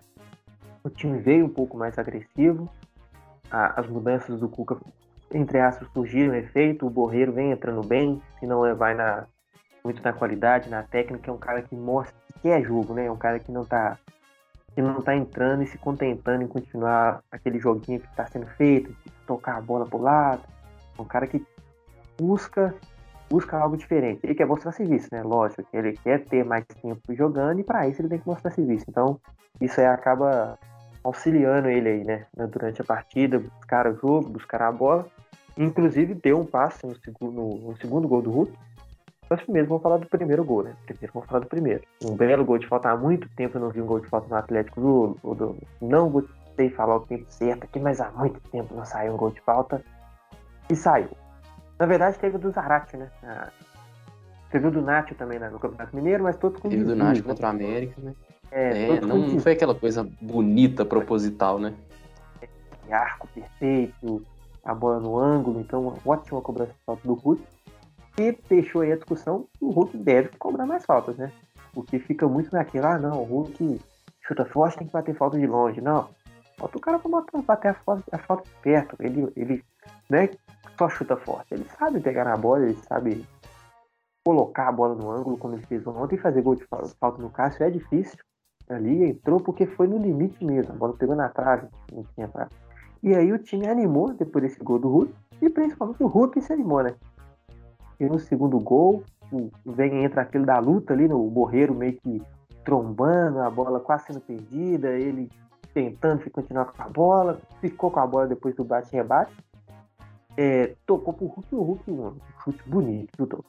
o 0.87 0.91
time 0.91 1.19
veio 1.19 1.47
um 1.47 1.49
pouco 1.49 1.77
mais 1.77 1.99
agressivo, 1.99 2.69
a, 3.51 3.81
as 3.81 3.89
mudanças 3.89 4.39
do 4.39 4.49
Cuca, 4.49 4.77
entre 5.33 5.59
aspas, 5.59 5.89
surgiram 5.93 6.35
efeito, 6.35 6.87
o 6.87 6.91
Borreiro 6.91 7.33
vem 7.33 7.51
entrando 7.51 7.87
bem, 7.87 8.23
se 8.39 8.47
não 8.47 8.65
é, 8.65 8.75
vai 8.75 8.95
na, 8.95 9.27
muito 9.85 10.03
na 10.03 10.13
qualidade, 10.13 10.71
na 10.71 10.83
técnica, 10.83 11.31
é 11.31 11.35
um 11.35 11.39
cara 11.39 11.63
que 11.63 11.75
mostra 11.75 12.15
que 12.41 12.49
é 12.49 12.63
jogo, 12.63 12.95
né? 12.95 13.07
É 13.07 13.11
um 13.11 13.17
cara 13.17 13.39
que 13.39 13.51
não 13.51 13.65
tá 13.65 13.99
que 14.75 14.83
não 14.83 15.01
tá 15.01 15.17
entrando 15.17 15.63
e 15.63 15.67
se 15.67 15.79
contentando 15.79 16.45
em 16.45 16.47
continuar 16.47 17.23
aquele 17.33 17.59
joguinho 17.59 17.99
que 17.99 18.09
está 18.09 18.27
sendo 18.27 18.47
feito, 18.47 18.95
tocar 19.27 19.57
a 19.57 19.61
bola 19.61 19.87
pro 19.87 19.99
lado. 19.99 20.43
É 20.99 21.01
um 21.01 21.05
cara 21.07 21.27
que 21.27 21.43
busca 22.19 22.75
busca 23.29 23.57
algo 23.59 23.77
diferente. 23.77 24.21
Ele 24.23 24.35
quer 24.35 24.47
mostrar 24.47 24.73
serviço, 24.73 25.09
né? 25.11 25.23
Lógico, 25.23 25.65
que 25.65 25.77
ele 25.77 25.95
quer 25.95 26.25
ter 26.27 26.45
mais 26.45 26.65
tempo 26.67 27.15
jogando 27.15 27.61
e 27.61 27.65
para 27.65 27.89
isso 27.89 28.03
ele 28.03 28.09
tem 28.09 28.19
que 28.19 28.27
mostrar 28.27 28.51
serviço. 28.51 28.85
Então, 28.87 29.19
isso 29.61 29.81
aí 29.81 29.87
acaba 29.87 30.59
auxiliando 31.07 31.69
ele 31.69 31.89
aí, 31.89 32.05
né? 32.05 32.27
Durante 32.51 32.81
a 32.81 32.85
partida, 32.85 33.39
buscar 33.39 33.87
o 33.87 33.95
jogo, 33.95 34.29
buscar 34.29 34.63
a 34.63 34.73
bola. 34.73 35.07
Inclusive 35.57 36.15
deu 36.15 36.41
um 36.41 36.45
passe 36.45 36.87
no 36.87 36.95
segundo, 36.97 37.59
no 37.59 37.77
segundo 37.77 38.09
gol 38.09 38.23
do 38.23 38.31
Hulk. 38.31 38.53
Mas 39.29 39.43
primeiro 39.43 39.69
vamos 39.69 39.83
falar 39.83 39.97
do 39.97 40.07
primeiro 40.07 40.45
gol, 40.45 40.63
né? 40.63 40.75
Primeiro 40.85 41.13
vamos 41.13 41.29
falar 41.29 41.41
do 41.41 41.47
primeiro. 41.47 41.83
Um 42.05 42.15
belo 42.15 42.45
gol 42.45 42.59
de 42.59 42.67
falta. 42.67 42.91
Há 42.91 42.97
muito 42.97 43.29
tempo 43.31 43.57
eu 43.57 43.61
não 43.61 43.71
vi 43.71 43.81
um 43.81 43.87
gol 43.87 44.01
de 44.01 44.09
falta 44.09 44.29
no 44.29 44.37
Atlético 44.37 44.81
do. 44.81 45.35
do 45.35 45.57
não 45.81 46.11
vou 46.11 46.25
sei 46.55 46.71
falar 46.71 46.97
o 46.97 47.01
tempo 47.01 47.27
certo 47.29 47.65
aqui, 47.65 47.79
mas 47.79 48.01
há 48.01 48.11
muito 48.11 48.41
tempo 48.51 48.75
não 48.75 48.85
saiu 48.85 49.15
um 49.15 49.17
gol 49.17 49.31
de 49.31 49.41
falta. 49.41 49.83
E 50.71 50.77
saiu. 50.77 51.11
Na 51.79 51.87
verdade 51.87 52.19
teve 52.19 52.37
o 52.37 52.39
do 52.39 52.51
Zarate, 52.51 52.97
né? 52.97 53.11
Ah, 53.23 53.49
teve 54.51 54.69
o 54.69 54.71
do 54.71 54.81
Nacho 54.81 55.15
também 55.15 55.39
né? 55.39 55.49
no 55.49 55.59
Campeonato 55.59 55.95
Mineiro, 55.95 56.25
mas 56.25 56.37
todos 56.37 56.61
com 56.61 56.69
Teve 56.69 56.83
o 56.83 56.87
do 56.87 56.97
Nacho 56.97 57.23
contra 57.23 57.47
o 57.47 57.51
América, 57.51 58.01
né? 58.01 58.15
É, 58.51 58.97
é 58.97 59.01
não, 59.01 59.39
foi 59.41 59.53
aquela 59.53 59.75
coisa 59.75 60.09
bonita, 60.21 60.85
proposital, 60.85 61.59
né? 61.59 61.75
Arco 62.91 63.27
perfeito, 63.29 64.23
a 64.65 64.75
bola 64.75 65.01
no 65.01 65.19
ângulo, 65.19 65.61
então 65.61 65.99
ótima 66.05 66.41
cobrança 66.41 66.73
de 66.73 66.79
falta 66.85 67.07
do 67.07 67.15
Hulk. 67.15 67.43
E 68.19 68.39
deixou 68.49 68.81
aí 68.81 68.93
a 68.93 68.97
discussão 68.97 69.47
que 69.53 69.65
o 69.65 69.71
Hulk 69.71 69.97
deve 69.99 70.31
cobrar 70.39 70.67
mais 70.67 70.85
faltas, 70.85 71.17
né? 71.17 71.31
Porque 71.73 71.99
fica 71.99 72.27
muito 72.27 72.51
naquilo, 72.53 72.87
ah 72.87 72.99
não, 72.99 73.23
o 73.23 73.25
Hulk 73.25 73.81
chuta 74.23 74.45
forte, 74.47 74.79
tem 74.79 74.87
que 74.87 74.93
bater 74.93 75.15
falta 75.15 75.39
de 75.39 75.47
longe. 75.47 75.81
Não, 75.81 76.09
falta 76.57 76.79
o 76.79 76.81
cara 76.81 76.99
pra 76.99 77.23
bater 77.43 77.69
a 77.69 77.75
falta, 77.75 78.05
a 78.11 78.19
falta 78.19 78.45
de 78.45 78.55
perto. 78.63 78.97
Ele, 79.01 79.31
ele 79.37 79.65
não 80.09 80.19
é 80.19 80.31
só 80.79 80.89
chuta 80.89 81.17
forte, 81.17 81.53
ele 81.53 81.67
sabe 81.79 82.01
pegar 82.01 82.25
na 82.25 82.37
bola, 82.37 82.65
ele 82.65 82.79
sabe 82.89 83.27
colocar 84.25 84.69
a 84.69 84.73
bola 84.73 84.95
no 84.95 85.11
ângulo, 85.11 85.37
como 85.37 85.55
ele 85.55 85.67
fez 85.67 85.87
ontem, 85.87 86.17
fazer 86.17 86.43
gol 86.43 86.57
de 86.57 86.65
falta 86.65 87.23
no 87.23 87.31
Cássio 87.31 87.65
é 87.65 87.71
difícil 87.71 88.19
ali, 88.69 89.11
entrou 89.11 89.41
porque 89.41 89.67
foi 89.67 89.87
no 89.87 89.99
limite 89.99 90.45
mesmo. 90.45 90.73
A 90.73 90.77
bola 90.77 90.95
pegou 90.95 91.15
na 91.15 91.29
trave, 91.29 91.69
não 91.93 92.05
tinha 92.15 92.29
trave. 92.29 92.51
E 93.03 93.15
aí 93.15 93.33
o 93.33 93.39
time 93.39 93.69
animou 93.69 94.13
depois 94.13 94.45
desse 94.45 94.59
gol 94.63 94.79
do 94.79 94.89
Hulk, 94.89 95.15
e 95.41 95.51
principalmente 95.51 96.03
o 96.03 96.07
Hulk 96.07 96.41
se 96.41 96.53
animou, 96.53 96.83
né? 96.83 96.95
E 98.01 98.07
no 98.07 98.19
segundo 98.19 98.59
gol, 98.59 99.05
vem 99.65 100.05
entra 100.05 100.23
aquele 100.23 100.45
da 100.45 100.59
luta 100.59 100.93
ali, 100.93 101.07
no 101.09 101.31
Borreiro 101.31 101.75
meio 101.75 101.95
que 101.95 102.23
trombando, 102.65 103.41
a 103.41 103.51
bola 103.51 103.79
quase 103.79 104.07
sendo 104.07 104.21
perdida, 104.21 104.91
ele 104.91 105.31
tentando 105.73 106.29
continuar 106.31 106.67
com 106.67 106.83
a 106.83 106.89
bola, 106.89 107.41
ficou 107.61 107.91
com 107.91 108.01
a 108.01 108.07
bola 108.07 108.27
depois 108.27 108.55
do 108.55 108.65
bate-rebate. 108.65 109.37
É, 110.37 110.75
tocou 110.85 111.15
pro 111.15 111.27
Hulk 111.27 111.49
e 111.53 111.55
o 111.55 111.63
Hulk, 111.63 111.91
um 111.91 112.15
chute 112.43 112.69
bonito, 112.69 113.11
viu, 113.17 113.45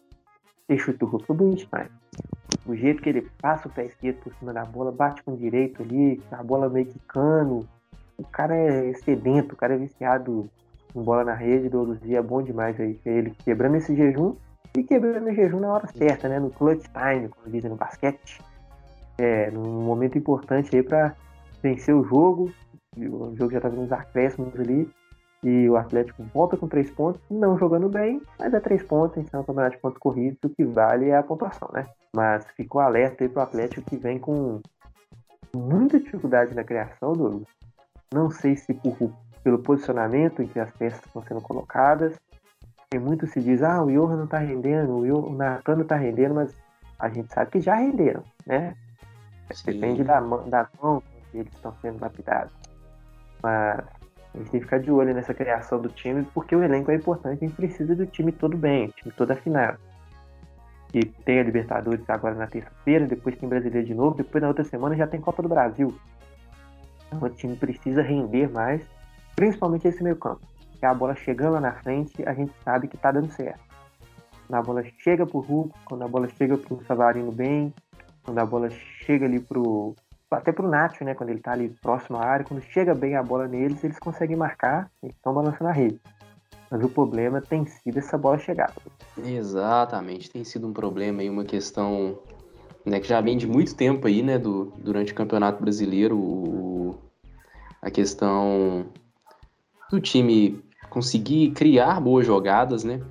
Esse 0.69 0.83
chute 0.83 0.99
do 0.99 1.05
Hulk 1.05 1.25
foi 1.25 1.35
bonito 1.35 1.65
demais 1.65 1.89
o 2.65 2.75
jeito 2.75 3.01
que 3.01 3.09
ele 3.09 3.27
passa 3.41 3.67
o 3.67 3.71
pé 3.71 3.85
esquerdo 3.85 4.17
por 4.17 4.33
cima 4.35 4.53
da 4.53 4.63
bola, 4.63 4.91
bate 4.91 5.23
com 5.23 5.33
o 5.33 5.37
direito 5.37 5.81
ali, 5.81 6.21
a 6.31 6.43
bola 6.43 6.69
meio 6.69 6.85
que 6.85 6.99
cano. 7.07 7.67
O 8.17 8.23
cara 8.23 8.55
é 8.55 8.93
sedento, 8.93 9.53
o 9.53 9.57
cara 9.57 9.75
é 9.75 9.77
viciado 9.77 10.49
em 10.95 11.01
bola 11.01 11.23
na 11.23 11.33
rede, 11.33 11.69
do 11.69 11.95
dia 11.95 12.19
é 12.19 12.21
bom 12.21 12.41
demais 12.41 12.79
aí. 12.79 12.99
Ele 13.05 13.31
quebrando 13.43 13.75
esse 13.75 13.95
jejum 13.95 14.35
e 14.75 14.83
quebrando 14.83 15.27
o 15.27 15.33
jejum 15.33 15.59
na 15.59 15.73
hora 15.73 15.87
certa, 15.87 16.27
né? 16.27 16.39
No 16.39 16.49
clutch 16.49 16.85
time, 16.87 17.29
como 17.29 17.49
dizem 17.49 17.69
no 17.69 17.77
basquete. 17.77 18.41
É, 19.17 19.49
num 19.51 19.81
momento 19.81 20.17
importante 20.17 20.75
aí 20.75 20.83
para 20.83 21.15
vencer 21.61 21.95
o 21.95 22.03
jogo. 22.03 22.51
O 22.95 23.35
jogo 23.35 23.51
já 23.51 23.61
tá 23.61 23.69
nos 23.69 23.91
acréscimos 23.91 24.59
ali. 24.59 24.89
E 25.43 25.69
o 25.69 25.77
Atlético 25.77 26.23
volta 26.33 26.57
com 26.57 26.67
três 26.67 26.89
pontos, 26.89 27.21
não 27.29 27.57
jogando 27.57 27.87
bem, 27.87 28.21
mas 28.39 28.53
é 28.53 28.59
três 28.59 28.81
pontos, 28.83 29.17
então 29.17 29.39
é 29.39 29.43
um 29.43 29.45
campeonato 29.45 29.75
de 29.75 29.81
pontos 29.81 29.99
corridos, 29.99 30.39
o 30.43 30.49
que 30.49 30.65
vale 30.65 31.09
é 31.09 31.17
a 31.17 31.23
pontuação, 31.23 31.69
né? 31.73 31.85
Mas 32.15 32.45
ficou 32.55 32.81
alerta 32.81 33.23
aí 33.23 33.29
pro 33.29 33.41
Atlético 33.41 33.87
que 33.87 33.97
vem 33.97 34.17
com 34.17 34.59
muita 35.55 35.99
dificuldade 35.99 36.55
na 36.55 36.63
criação, 36.63 37.13
do 37.13 37.43
Não 38.11 38.31
sei 38.31 38.55
se 38.55 38.73
por, 38.73 38.97
pelo 39.43 39.59
posicionamento 39.59 40.41
em 40.41 40.47
que 40.47 40.59
as 40.59 40.71
peças 40.71 41.05
estão 41.05 41.21
sendo 41.21 41.41
colocadas. 41.41 42.15
Tem 42.89 42.99
muito 42.99 43.27
se 43.27 43.41
diz, 43.41 43.61
ah, 43.61 43.83
o 43.83 43.91
Johan 43.91 44.15
não 44.15 44.27
tá 44.27 44.39
rendendo, 44.39 44.97
o, 44.97 45.05
Johan, 45.05 45.59
o 45.65 45.75
não 45.75 45.85
tá 45.85 45.95
rendendo, 45.95 46.33
mas 46.35 46.55
a 46.97 47.09
gente 47.09 47.31
sabe 47.33 47.51
que 47.51 47.59
já 47.59 47.75
renderam, 47.75 48.23
né? 48.45 48.75
Sim. 49.51 49.71
Depende 49.71 50.03
da, 50.03 50.19
da 50.19 50.67
mão 50.81 51.01
que 51.31 51.37
eles 51.37 51.53
estão 51.53 51.73
sendo 51.81 52.01
lapidados. 52.01 52.53
Mas 53.43 53.85
a 54.37 54.39
gente 54.39 54.51
tem 54.51 54.59
que 54.59 54.65
ficar 54.65 54.79
de 54.79 54.91
olho 54.91 55.13
nessa 55.13 55.33
criação 55.33 55.81
do 55.81 55.89
time, 55.89 56.23
porque 56.33 56.55
o 56.55 56.63
elenco 56.63 56.91
é 56.91 56.95
importante, 56.95 57.43
a 57.43 57.47
gente 57.47 57.55
precisa 57.55 57.95
do 57.95 58.05
time 58.05 58.31
todo 58.31 58.55
bem, 58.55 58.89
time 58.89 59.11
todo 59.11 59.31
afinado. 59.31 59.79
E 60.93 61.03
tem 61.03 61.39
a 61.39 61.43
Libertadores 61.43 62.07
agora 62.09 62.35
na 62.35 62.47
terça-feira, 62.47 63.05
depois 63.05 63.35
tem 63.35 63.49
Brasileiro 63.49 63.85
de 63.85 63.93
novo, 63.93 64.15
depois 64.15 64.41
na 64.41 64.47
outra 64.47 64.63
semana 64.63 64.95
já 64.95 65.07
tem 65.07 65.19
Copa 65.19 65.41
do 65.41 65.49
Brasil. 65.49 65.93
Então 67.07 67.27
o 67.27 67.29
time 67.29 67.55
precisa 67.55 68.01
render 68.01 68.49
mais, 68.49 68.81
principalmente 69.35 69.87
esse 69.87 70.03
meio 70.03 70.15
campo. 70.15 70.41
Que 70.79 70.85
a 70.85 70.93
bola 70.93 71.15
chegando 71.15 71.53
lá 71.53 71.59
na 71.59 71.71
frente, 71.73 72.23
a 72.27 72.33
gente 72.33 72.53
sabe 72.63 72.87
que 72.87 72.97
tá 72.97 73.11
dando 73.11 73.31
certo. 73.31 73.59
quando 74.47 74.59
a 74.59 74.61
bola 74.61 74.83
chega 74.99 75.25
pro 75.25 75.39
Hulk, 75.39 75.73
quando 75.85 76.03
a 76.03 76.07
bola 76.07 76.29
chega 76.29 76.57
pro 76.57 76.83
Savarino 76.85 77.31
bem, 77.31 77.73
quando 78.23 78.37
a 78.37 78.45
bola 78.45 78.69
chega 78.69 79.25
ali 79.25 79.39
pro. 79.39 79.95
Até 80.29 80.51
pro 80.51 80.67
Nacho, 80.67 81.03
né? 81.03 81.15
Quando 81.15 81.29
ele 81.29 81.39
tá 81.39 81.53
ali 81.53 81.69
próximo 81.81 82.17
à 82.17 82.25
área, 82.25 82.45
quando 82.45 82.61
chega 82.61 82.93
bem 82.93 83.15
a 83.15 83.23
bola 83.23 83.47
neles, 83.47 83.83
eles 83.83 83.97
conseguem 83.99 84.35
marcar, 84.35 84.91
eles 85.01 85.15
estão 85.15 85.33
balançando 85.33 85.69
a 85.69 85.73
rede. 85.73 85.99
Mas 86.69 86.83
o 86.83 86.89
problema 86.89 87.41
tem 87.41 87.65
sido 87.65 87.97
essa 87.97 88.17
bola 88.17 88.37
chegada. 88.37 88.73
Exatamente, 89.17 90.29
tem 90.29 90.43
sido 90.43 90.67
um 90.67 90.73
problema 90.73 91.21
aí, 91.21 91.29
uma 91.29 91.45
questão 91.45 92.19
né, 92.85 92.99
que 92.99 93.07
já 93.07 93.21
vem 93.21 93.37
de 93.37 93.47
muito 93.47 93.75
tempo 93.75 94.07
aí, 94.07 94.21
né, 94.21 94.37
do, 94.37 94.65
durante 94.77 95.13
o 95.13 95.15
Campeonato 95.15 95.61
Brasileiro, 95.61 96.17
o, 96.17 96.95
a 97.81 97.89
questão 97.89 98.85
do 99.89 99.99
time 100.01 100.61
conseguir 100.89 101.51
criar 101.51 102.01
boas 102.01 102.25
jogadas, 102.25 102.83
né? 102.83 103.01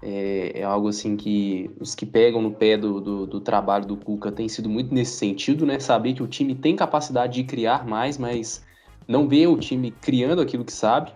É, 0.00 0.60
é, 0.60 0.62
algo 0.62 0.88
assim 0.88 1.16
que 1.16 1.70
os 1.80 1.94
que 1.94 2.06
pegam 2.06 2.40
no 2.40 2.52
pé 2.52 2.76
do, 2.76 3.00
do, 3.00 3.26
do, 3.26 3.40
trabalho 3.40 3.84
do 3.84 3.96
Cuca 3.96 4.30
tem 4.30 4.48
sido 4.48 4.68
muito 4.68 4.94
nesse 4.94 5.16
sentido, 5.16 5.66
né? 5.66 5.80
Saber 5.80 6.14
que 6.14 6.22
o 6.22 6.28
time 6.28 6.54
tem 6.54 6.76
capacidade 6.76 7.34
de 7.34 7.44
criar 7.44 7.84
mais, 7.84 8.16
mas 8.16 8.64
não 9.08 9.26
vê 9.26 9.46
o 9.48 9.56
time 9.56 9.90
criando 9.90 10.40
aquilo 10.40 10.64
que 10.64 10.72
sabe. 10.72 11.10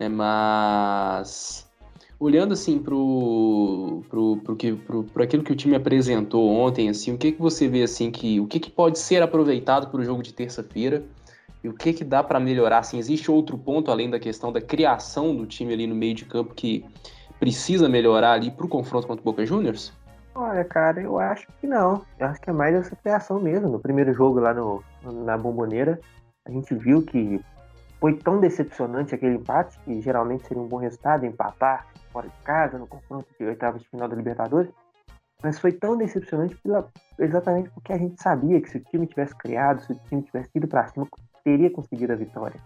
Né? 0.00 0.08
Mas 0.08 1.70
olhando 2.18 2.52
assim 2.52 2.78
pro, 2.78 4.02
pro, 4.08 4.36
pro, 4.38 4.56
pro, 4.56 5.04
pro 5.04 5.22
aquilo 5.22 5.42
que 5.42 5.52
o 5.52 5.56
time 5.56 5.74
apresentou 5.74 6.48
ontem, 6.48 6.88
assim, 6.88 7.12
o 7.12 7.18
que, 7.18 7.32
que 7.32 7.40
você 7.40 7.66
vê 7.66 7.82
assim 7.82 8.10
que 8.10 8.38
o 8.38 8.46
que, 8.46 8.60
que 8.60 8.70
pode 8.70 8.98
ser 8.98 9.22
aproveitado 9.22 9.90
para 9.90 10.00
o 10.00 10.04
jogo 10.04 10.22
de 10.22 10.32
terça-feira? 10.32 11.04
E 11.64 11.68
o 11.68 11.74
que, 11.74 11.92
que 11.92 12.02
dá 12.02 12.24
para 12.24 12.40
melhorar? 12.40 12.78
Assim, 12.78 12.98
existe 12.98 13.30
outro 13.30 13.56
ponto 13.56 13.90
além 13.90 14.10
da 14.10 14.18
questão 14.18 14.52
da 14.52 14.60
criação 14.60 15.34
do 15.34 15.46
time 15.46 15.72
ali 15.72 15.86
no 15.86 15.94
meio 15.94 16.14
de 16.14 16.24
campo 16.24 16.54
que 16.54 16.84
precisa 17.42 17.88
melhorar 17.88 18.34
ali 18.34 18.52
para 18.52 18.64
o 18.64 18.68
confronto 18.68 19.04
contra 19.04 19.20
o 19.20 19.24
Boca 19.24 19.44
Juniors? 19.44 19.92
Olha, 20.32 20.64
cara, 20.64 21.02
eu 21.02 21.18
acho 21.18 21.48
que 21.60 21.66
não. 21.66 22.06
Eu 22.16 22.28
acho 22.28 22.40
que 22.40 22.48
é 22.48 22.52
mais 22.52 22.72
essa 22.72 22.94
criação 22.94 23.40
mesmo. 23.40 23.68
No 23.68 23.80
primeiro 23.80 24.14
jogo 24.14 24.38
lá 24.38 24.54
no, 24.54 24.80
na 25.24 25.36
Bomboneira, 25.36 25.98
a 26.46 26.52
gente 26.52 26.72
viu 26.72 27.02
que 27.02 27.44
foi 27.98 28.14
tão 28.14 28.38
decepcionante 28.38 29.12
aquele 29.12 29.34
empate, 29.34 29.76
que 29.80 30.00
geralmente 30.00 30.46
seria 30.46 30.62
um 30.62 30.68
bom 30.68 30.76
resultado, 30.76 31.26
empatar 31.26 31.88
fora 32.12 32.28
de 32.28 32.44
casa, 32.44 32.78
no 32.78 32.86
confronto 32.86 33.26
de 33.36 33.44
oitavas 33.44 33.82
de 33.82 33.88
final 33.88 34.06
da 34.06 34.14
Libertadores. 34.14 34.70
Mas 35.42 35.58
foi 35.58 35.72
tão 35.72 35.96
decepcionante 35.96 36.54
pela, 36.62 36.88
exatamente 37.18 37.70
porque 37.70 37.92
a 37.92 37.98
gente 37.98 38.22
sabia 38.22 38.60
que 38.60 38.70
se 38.70 38.76
o 38.76 38.84
time 38.84 39.04
tivesse 39.04 39.34
criado, 39.34 39.82
se 39.82 39.90
o 39.90 39.98
time 40.08 40.22
tivesse 40.22 40.48
ido 40.54 40.68
para 40.68 40.86
cima, 40.86 41.08
teria 41.42 41.72
conseguido 41.72 42.12
a 42.12 42.16
vitória. 42.16 42.60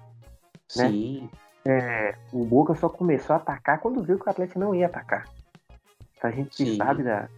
Né? 0.77 0.91
Sim. 0.91 1.23
Né? 1.23 1.46
É, 1.69 2.15
o 2.33 2.45
Boca 2.45 2.75
só 2.77 2.89
começou 2.89 3.35
a 3.35 3.39
atacar 3.39 3.81
quando 3.81 4.03
viu 4.03 4.19
que 4.19 4.27
o 4.27 4.31
Atlético 4.31 4.61
não 4.61 4.75
ia 4.75 4.87
atacar. 4.87 5.25
A 6.23 6.31
gente 6.31 6.57
Sim. 6.57 6.77
sabe 6.77 7.03
da, 7.03 7.29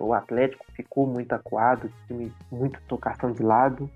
o 0.00 0.12
Atlético 0.12 0.64
ficou 0.72 1.06
muito 1.06 1.32
acuado, 1.32 1.90
time 2.06 2.32
muito 2.50 2.80
tocação 2.88 3.32
de 3.32 3.42
lado. 3.42 3.90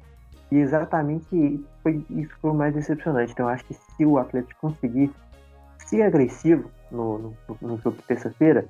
E 0.50 0.56
exatamente 0.56 1.64
foi, 1.82 2.04
isso 2.10 2.36
foi 2.40 2.50
o 2.50 2.54
mais 2.54 2.74
decepcionante. 2.74 3.32
Então 3.32 3.48
acho 3.48 3.64
que 3.64 3.74
se 3.74 4.04
o 4.04 4.18
Atlético 4.18 4.60
conseguir 4.60 5.10
ser 5.86 6.02
agressivo 6.02 6.70
no, 6.90 7.18
no, 7.18 7.36
no 7.60 7.78
jogo 7.78 7.96
de 7.96 8.02
terça-feira, 8.02 8.66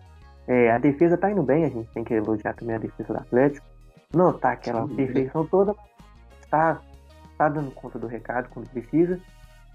é, 0.46 0.70
a 0.70 0.79
defesa 0.79 1.18
tá 1.18 1.31
indo 1.31 1.42
bem, 1.42 1.64
a 1.64 1.68
gente 1.68 1.90
tem 1.90 2.05
que 2.05 2.14
elogiar 2.14 2.55
também 2.55 2.77
a 2.77 2.79
defesa 2.79 3.12
do 3.12 3.18
Atlético. 3.18 3.66
Não 4.14 4.33
tá 4.33 4.53
aquela 4.53 4.87
Sim, 4.87 4.94
perfeição 4.94 5.44
toda, 5.46 5.75
está 6.40 6.81
tá 7.37 7.49
dando 7.49 7.70
conta 7.72 7.99
do 7.99 8.07
recado 8.07 8.49
quando 8.51 8.70
precisa. 8.70 9.20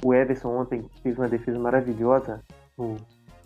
O 0.04 0.14
Everson 0.14 0.50
ontem 0.50 0.86
fez 1.04 1.18
uma 1.18 1.28
defesa 1.28 1.60
maravilhosa 1.60 2.42
no, 2.78 2.98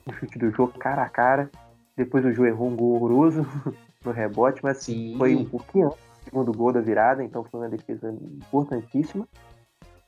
no 0.05 0.13
chute 0.13 0.39
do 0.39 0.51
jogo, 0.51 0.73
cara 0.79 1.03
a 1.03 1.09
cara. 1.09 1.49
Depois 1.95 2.25
o 2.25 2.31
Ju 2.31 2.45
errou 2.45 2.69
um 2.69 2.75
gol 2.75 2.95
horroroso 2.95 3.45
no 4.03 4.11
rebote, 4.11 4.61
mas 4.63 4.77
Sim. 4.83 5.15
foi 5.17 5.35
um 5.35 5.45
pouquinho 5.45 5.87
antes 5.87 5.99
do 5.99 6.23
segundo 6.25 6.51
gol 6.53 6.71
da 6.71 6.81
virada, 6.81 7.23
então 7.23 7.43
foi 7.43 7.59
uma 7.61 7.69
defesa 7.69 8.09
importantíssima. 8.11 9.27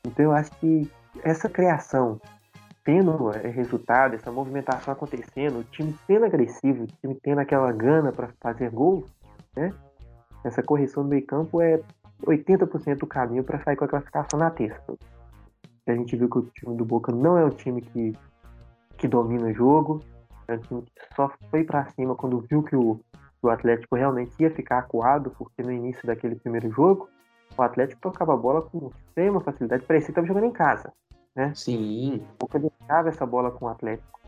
Então 0.06 0.26
eu 0.26 0.32
acho 0.32 0.52
que 0.60 0.90
essa 1.24 1.50
criação 1.50 2.20
tendo 2.88 3.32
é, 3.32 3.50
resultado, 3.50 4.16
essa 4.16 4.32
movimentação 4.32 4.94
acontecendo, 4.94 5.60
o 5.60 5.64
time 5.66 5.94
sendo 6.08 6.24
agressivo, 6.24 6.86
o 6.86 6.88
time 6.88 7.16
tendo 7.22 7.40
aquela 7.40 7.70
gana 7.74 8.14
para 8.14 8.30
fazer 8.40 8.70
gol, 8.70 9.06
né? 9.54 9.74
Essa 10.42 10.64
correção 10.64 11.04
do 11.04 11.10
meio 11.10 11.26
campo 11.26 11.62
é 11.62 11.82
80% 12.26 13.00
do 13.00 13.06
caminho 13.06 13.44
para 13.44 13.62
sair 13.62 13.76
com 13.76 13.84
a 13.84 13.88
classificação 13.90 14.40
na 14.40 14.50
terça. 14.50 14.96
A 15.88 15.96
gente 15.96 16.16
viu 16.16 16.30
que 16.30 16.38
o 16.38 16.42
time 16.44 16.76
do 16.76 16.86
Boca 16.86 17.12
não 17.12 17.38
é 17.38 17.46
um 17.46 17.50
time 17.50 17.82
que, 17.82 18.14
que 18.98 19.08
domina 19.08 19.48
o 19.48 19.54
jogo, 19.54 20.02
é 20.48 20.54
um 20.54 20.60
time 20.60 20.82
que 20.82 21.16
só 21.16 21.32
foi 21.50 21.64
para 21.64 21.86
cima 21.92 22.16
quando 22.16 22.42
viu 22.42 22.62
que 22.62 22.76
o, 22.76 23.00
o 23.42 23.50
Atlético 23.50 23.96
realmente 23.96 24.34
ia 24.40 24.52
ficar 24.52 24.80
acuado, 24.80 25.32
porque 25.38 25.64
no 25.64 25.72
início 25.72 26.06
daquele 26.06 26.36
primeiro 26.36 26.70
jogo, 26.72 27.10
o 27.58 27.62
Atlético 27.62 28.02
tocava 28.02 28.34
a 28.34 28.38
bola 28.38 28.62
com 28.62 28.92
extrema 29.08 29.40
facilidade, 29.40 29.86
parecia 29.86 30.08
que 30.08 30.12
estava 30.12 30.28
jogando 30.28 30.46
em 30.46 30.52
casa. 30.52 30.92
Né? 31.36 31.54
Sim. 31.56 32.22
O 32.34 32.38
Boca 32.40 32.60
deixava 32.60 33.10
essa 33.10 33.26
bola 33.26 33.52
com 33.52 33.66
o 33.66 33.70
Atlético. 33.70 34.20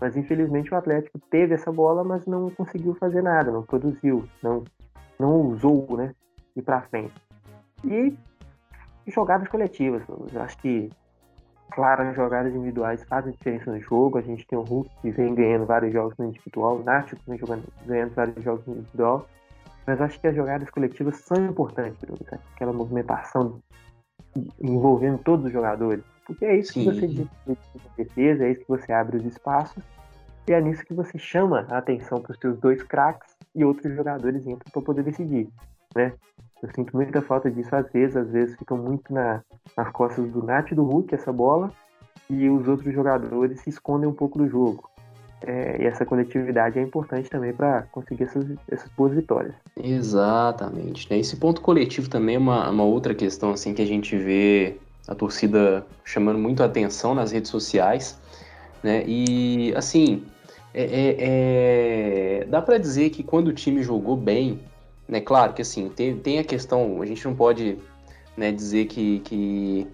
Mas 0.00 0.16
infelizmente 0.16 0.72
o 0.72 0.76
Atlético 0.76 1.18
teve 1.30 1.54
essa 1.54 1.70
bola, 1.70 2.02
mas 2.02 2.26
não 2.26 2.50
conseguiu 2.50 2.94
fazer 2.96 3.22
nada, 3.22 3.52
não 3.52 3.62
produziu, 3.62 4.28
não, 4.42 4.64
não 5.18 5.40
usou 5.42 5.96
né, 5.96 6.14
ir 6.56 6.62
para 6.62 6.82
frente. 6.82 7.14
E 7.84 8.16
jogadas 9.06 9.48
coletivas. 9.48 10.02
Eu 10.08 10.42
acho 10.42 10.58
que, 10.58 10.90
claro, 11.74 12.02
as 12.02 12.14
jogadas 12.14 12.54
individuais 12.54 13.02
fazem 13.04 13.32
diferença 13.32 13.70
no 13.70 13.80
jogo. 13.80 14.18
A 14.18 14.22
gente 14.22 14.46
tem 14.46 14.58
o 14.58 14.62
Hulk 14.62 14.88
que 15.02 15.10
vem 15.10 15.34
ganhando 15.34 15.66
vários 15.66 15.92
jogos 15.92 16.16
no 16.16 16.26
individual, 16.26 16.76
o 16.76 16.84
Nacho 16.84 17.16
que 17.16 17.28
vem 17.28 17.38
jogando, 17.38 17.64
ganhando 17.84 18.14
vários 18.14 18.42
jogos 18.42 18.64
no 18.66 18.74
individual. 18.74 19.28
Mas 19.86 20.00
acho 20.00 20.18
que 20.20 20.26
as 20.26 20.34
jogadas 20.34 20.70
coletivas 20.70 21.16
são 21.18 21.44
importantes, 21.44 21.98
aquela 22.54 22.72
movimentação 22.72 23.60
envolvendo 24.60 25.18
todos 25.18 25.46
os 25.46 25.52
jogadores. 25.52 26.02
Porque 26.26 26.44
é 26.44 26.56
isso 26.56 26.72
Sim. 26.72 26.90
que 26.90 27.26
você 27.46 27.54
defesa, 27.96 28.44
é 28.44 28.52
isso 28.52 28.60
que 28.60 28.68
você 28.68 28.92
abre 28.92 29.18
os 29.18 29.24
espaços, 29.26 29.82
e 30.48 30.52
é 30.52 30.60
nisso 30.60 30.84
que 30.84 30.94
você 30.94 31.18
chama 31.18 31.66
a 31.70 31.78
atenção 31.78 32.20
para 32.20 32.32
os 32.32 32.38
seus 32.38 32.58
dois 32.58 32.82
craques 32.82 33.36
e 33.54 33.64
outros 33.64 33.94
jogadores 33.94 34.46
entram 34.46 34.70
para 34.72 34.82
poder 34.82 35.02
decidir, 35.02 35.48
né? 35.94 36.14
Eu 36.64 36.70
sinto 36.74 36.96
muita 36.96 37.20
falta 37.20 37.50
disso 37.50 37.76
às 37.76 37.90
vezes, 37.92 38.16
às 38.16 38.30
vezes 38.30 38.56
ficam 38.56 38.78
muito 38.78 39.12
na, 39.12 39.42
nas 39.76 39.92
costas 39.92 40.32
do 40.32 40.42
Nath 40.42 40.72
e 40.72 40.74
do 40.74 40.82
Hulk 40.82 41.14
essa 41.14 41.30
bola, 41.30 41.70
e 42.30 42.48
os 42.48 42.66
outros 42.66 42.92
jogadores 42.94 43.60
se 43.60 43.68
escondem 43.68 44.08
um 44.08 44.14
pouco 44.14 44.38
do 44.38 44.48
jogo. 44.48 44.88
É, 45.42 45.82
e 45.82 45.84
essa 45.84 46.06
coletividade 46.06 46.78
é 46.78 46.82
importante 46.82 47.28
também 47.28 47.52
para 47.52 47.82
conseguir 47.92 48.24
essas, 48.24 48.46
essas 48.66 48.90
boas 48.96 49.12
vitórias. 49.12 49.54
Exatamente. 49.76 51.10
Né? 51.10 51.18
Esse 51.18 51.36
ponto 51.36 51.60
coletivo 51.60 52.08
também 52.08 52.36
é 52.36 52.38
uma, 52.38 52.70
uma 52.70 52.84
outra 52.84 53.14
questão 53.14 53.50
assim 53.50 53.74
que 53.74 53.82
a 53.82 53.86
gente 53.86 54.16
vê 54.16 54.78
a 55.06 55.14
torcida 55.14 55.86
chamando 56.02 56.38
muito 56.38 56.62
a 56.62 56.66
atenção 56.66 57.14
nas 57.14 57.30
redes 57.30 57.50
sociais. 57.50 58.18
Né? 58.82 59.04
E 59.06 59.74
assim, 59.76 60.24
é, 60.72 60.82
é, 60.82 61.16
é... 62.40 62.44
dá 62.46 62.62
para 62.62 62.78
dizer 62.78 63.10
que 63.10 63.22
quando 63.22 63.48
o 63.48 63.52
time 63.52 63.82
jogou 63.82 64.16
bem, 64.16 64.58
né? 65.08 65.20
Claro 65.20 65.52
que 65.52 65.62
assim, 65.62 65.88
tem, 65.88 66.16
tem 66.16 66.38
a 66.38 66.44
questão, 66.44 67.00
a 67.02 67.06
gente 67.06 67.24
não 67.24 67.34
pode 67.34 67.78
né, 68.36 68.50
dizer 68.50 68.86
que, 68.86 69.20
que 69.20 69.86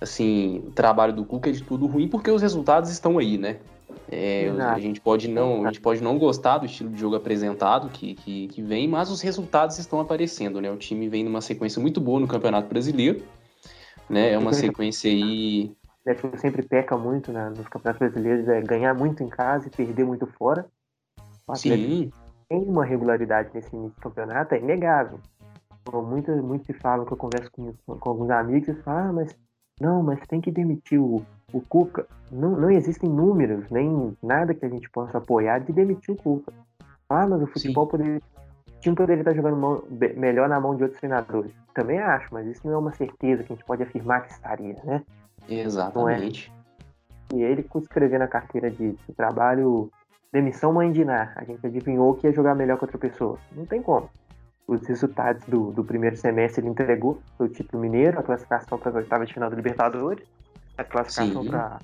assim, 0.00 0.64
o 0.66 0.70
trabalho 0.70 1.12
do 1.12 1.24
Cuca 1.24 1.50
é 1.50 1.52
de 1.52 1.62
tudo 1.62 1.86
ruim, 1.86 2.08
porque 2.08 2.30
os 2.30 2.42
resultados 2.42 2.90
estão 2.90 3.18
aí, 3.18 3.38
né? 3.38 3.58
É, 4.12 4.50
a 4.50 4.78
gente 4.78 5.00
pode 5.00 5.28
não 5.28 5.64
a 5.64 5.66
gente 5.68 5.80
pode 5.80 6.02
não 6.02 6.18
gostar 6.18 6.58
do 6.58 6.66
estilo 6.66 6.90
de 6.90 6.98
jogo 6.98 7.14
apresentado 7.14 7.88
que, 7.88 8.14
que, 8.14 8.48
que, 8.48 8.62
vem, 8.62 8.88
mas 8.88 9.10
os 9.10 9.20
resultados 9.20 9.78
estão 9.78 10.00
aparecendo, 10.00 10.60
né? 10.60 10.70
O 10.70 10.76
time 10.76 11.08
vem 11.08 11.24
numa 11.24 11.40
sequência 11.40 11.80
muito 11.80 12.00
boa 12.00 12.18
no 12.18 12.26
Campeonato 12.26 12.68
Brasileiro, 12.68 13.22
né? 14.08 14.32
É 14.32 14.38
uma 14.38 14.52
sequência 14.52 15.10
aí. 15.10 15.72
O 16.04 16.10
Atlético 16.10 16.38
sempre 16.38 16.62
peca 16.62 16.96
muito 16.96 17.30
né, 17.30 17.50
nos 17.50 17.68
campeonatos 17.68 17.98
brasileiros, 17.98 18.48
é 18.48 18.60
ganhar 18.62 18.94
muito 18.94 19.22
em 19.22 19.28
casa 19.28 19.68
e 19.68 19.70
perder 19.70 20.04
muito 20.04 20.26
fora. 20.26 20.66
O 21.46 21.54
Sim 21.54 22.10
tem 22.50 22.64
uma 22.64 22.84
regularidade 22.84 23.48
nesse 23.54 23.74
início 23.74 23.94
do 23.94 24.02
campeonato, 24.02 24.54
é 24.54 24.58
inegável. 24.58 25.20
Muitos, 25.92 26.42
muitos 26.42 26.66
se 26.66 26.72
falam 26.74 27.06
que 27.06 27.12
eu 27.12 27.16
converso 27.16 27.50
com, 27.52 27.72
com 27.86 28.10
alguns 28.10 28.28
amigos 28.28 28.68
e 28.68 28.74
falam, 28.82 29.08
ah, 29.08 29.12
mas 29.12 29.38
não, 29.80 30.02
mas 30.02 30.20
tem 30.26 30.40
que 30.40 30.50
demitir 30.50 31.00
o, 31.00 31.24
o 31.52 31.60
Cuca. 31.60 32.06
Não, 32.30 32.50
não 32.50 32.70
existem 32.70 33.08
números, 33.08 33.70
nem 33.70 34.16
nada 34.22 34.52
que 34.52 34.66
a 34.66 34.68
gente 34.68 34.90
possa 34.90 35.18
apoiar 35.18 35.60
de 35.60 35.72
demitir 35.72 36.12
o 36.12 36.16
Cuca. 36.16 36.52
Ah, 37.08 37.26
mas 37.26 37.40
o 37.40 37.46
futebol 37.46 37.84
Sim. 37.84 37.90
poderia. 37.90 38.16
O 38.16 38.80
time 38.80 38.96
poderia 38.96 39.20
estar 39.20 39.34
jogando 39.34 39.56
mão, 39.56 39.82
melhor 40.16 40.48
na 40.48 40.60
mão 40.60 40.74
de 40.74 40.82
outros 40.82 41.00
treinadores. 41.00 41.52
Também 41.74 41.98
acho, 41.98 42.28
mas 42.32 42.46
isso 42.46 42.66
não 42.66 42.74
é 42.74 42.78
uma 42.78 42.92
certeza 42.92 43.44
que 43.44 43.52
a 43.52 43.56
gente 43.56 43.64
pode 43.64 43.82
afirmar 43.82 44.22
que 44.22 44.32
estaria, 44.32 44.76
né? 44.84 45.02
Exatamente. 45.48 46.52
É. 47.32 47.36
E 47.36 47.42
ele 47.42 47.64
escrever 47.76 48.18
na 48.18 48.26
carteira 48.26 48.70
de, 48.70 48.92
de 48.92 49.12
trabalho 49.14 49.90
demissão 50.32 50.72
Ná. 50.72 51.32
A 51.36 51.44
gente 51.44 51.66
adivinhou 51.66 52.14
que 52.14 52.26
ia 52.26 52.32
jogar 52.32 52.54
melhor 52.54 52.78
que 52.78 52.84
outra 52.84 52.98
pessoa. 52.98 53.38
Não 53.52 53.66
tem 53.66 53.82
como. 53.82 54.10
Os 54.66 54.86
resultados 54.86 55.44
do, 55.46 55.72
do 55.72 55.84
primeiro 55.84 56.16
semestre 56.16 56.62
ele 56.62 56.70
entregou 56.70 57.20
o 57.38 57.48
título 57.48 57.82
mineiro, 57.82 58.18
a 58.18 58.22
classificação 58.22 58.78
para 58.78 58.92
a 58.92 58.96
oitava 58.96 59.26
de 59.26 59.34
final 59.34 59.50
da 59.50 59.56
Libertadores, 59.56 60.24
a 60.78 60.84
classificação 60.84 61.44
para 61.44 61.66
a 61.66 61.78